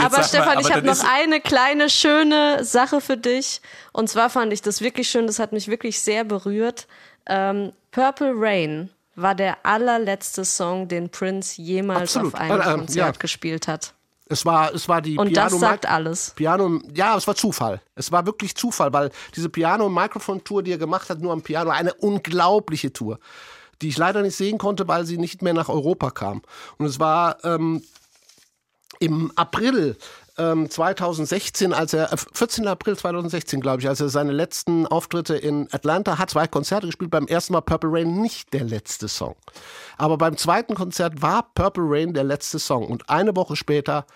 [0.00, 3.60] Aber Stefan, mal, ich aber habe dann noch eine kleine schöne Sache für dich.
[3.92, 6.86] Und zwar fand ich das wirklich schön, das hat mich wirklich sehr berührt.
[7.26, 12.34] Ähm, Purple Rain war der allerletzte Song, den Prince jemals Absolut.
[12.34, 13.20] auf einem Äh, ähm, Konzert ja.
[13.20, 13.94] gespielt hat.
[14.26, 16.32] Es war, es war die Und Piano das sagt alles.
[16.34, 17.80] Piano, ja, es war Zufall.
[17.94, 21.92] Es war wirklich Zufall, weil diese Piano-Mikrofon-Tour, die er gemacht hat, nur am Piano, eine
[21.92, 23.18] unglaubliche Tour,
[23.82, 26.40] die ich leider nicht sehen konnte, weil sie nicht mehr nach Europa kam.
[26.78, 27.82] Und es war ähm,
[29.00, 29.96] im April
[30.36, 32.66] ähm, 2016, als er, äh, 14.
[32.66, 37.10] April 2016, glaube ich, als er seine letzten Auftritte in Atlanta hat, zwei Konzerte gespielt.
[37.10, 39.36] Beim ersten Mal Purple Rain nicht der letzte Song.
[39.96, 42.86] Aber beim zweiten Konzert war Purple Rain der letzte Song.
[42.86, 44.06] Und eine Woche später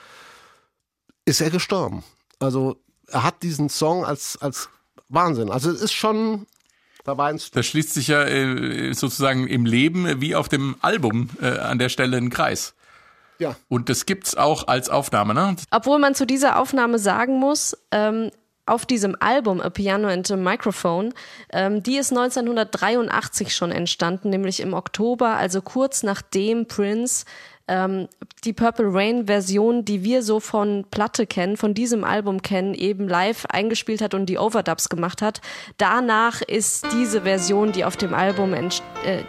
[1.24, 2.02] ist er gestorben.
[2.40, 2.76] Also
[3.06, 4.68] er hat diesen Song als, als
[5.08, 5.50] Wahnsinn.
[5.50, 6.46] Also es ist schon,
[7.52, 11.88] Da schließt sich ja äh, sozusagen im Leben wie auf dem Album äh, an der
[11.88, 12.74] Stelle ein Kreis.
[13.38, 13.56] Ja.
[13.68, 15.56] Und das gibt's auch als Aufnahme, ne?
[15.70, 18.30] Obwohl man zu dieser Aufnahme sagen muss, ähm,
[18.66, 21.14] auf diesem Album A Piano and a Microphone,
[21.52, 27.24] ähm, die ist 1983 schon entstanden, nämlich im Oktober, also kurz nachdem Prince
[27.68, 28.08] ähm,
[28.44, 33.08] die Purple Rain Version, die wir so von Platte kennen, von diesem Album kennen, eben
[33.08, 35.40] live eingespielt hat und die Overdubs gemacht hat.
[35.76, 38.68] Danach ist diese Version, die auf dem Album, äh,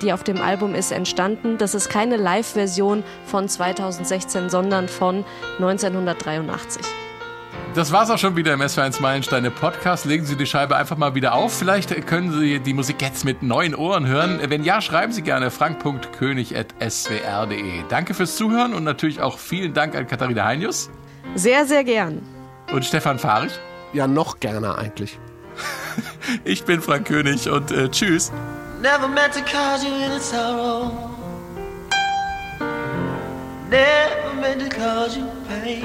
[0.02, 1.58] die auf dem Album ist, entstanden.
[1.58, 5.26] Das ist keine Live-Version von 2016, sondern von
[5.60, 7.09] 1983.
[7.76, 10.06] Das war's auch schon wieder im SW1 Meilensteine Podcast.
[10.06, 11.56] Legen Sie die Scheibe einfach mal wieder auf.
[11.58, 14.40] Vielleicht können Sie die Musik jetzt mit neuen Ohren hören.
[14.48, 17.84] Wenn ja, schreiben Sie gerne frank.könig.swr.de.
[17.90, 20.90] Danke fürs Zuhören und natürlich auch vielen Dank an Katharina Heinius
[21.36, 22.22] Sehr, sehr gern.
[22.74, 23.54] und Stefan Fahrich.
[23.94, 25.20] ja noch gerne eigentlich.
[26.44, 28.32] Ich bin Frank König und äh, tschüss.
[28.82, 30.92] Never meant to cause you any sorrow.
[33.70, 35.84] Never meant to cause you pain.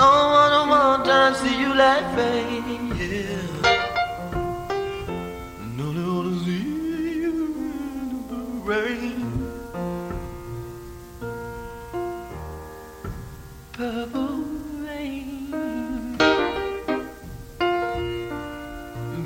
[0.00, 2.64] Don't wanna more time see you laughing.
[2.96, 3.50] Yeah.
[5.76, 7.36] To see you
[8.00, 9.20] in the rain.
[13.72, 14.38] Purple
[14.86, 16.16] rain.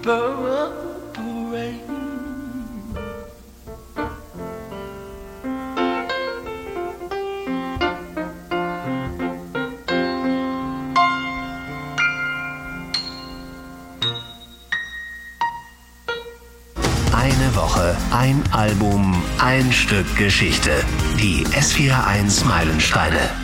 [0.02, 0.83] Purple
[17.64, 20.70] Woche, ein Album, ein Stück Geschichte.
[21.18, 23.43] Die S41 Meilensteine.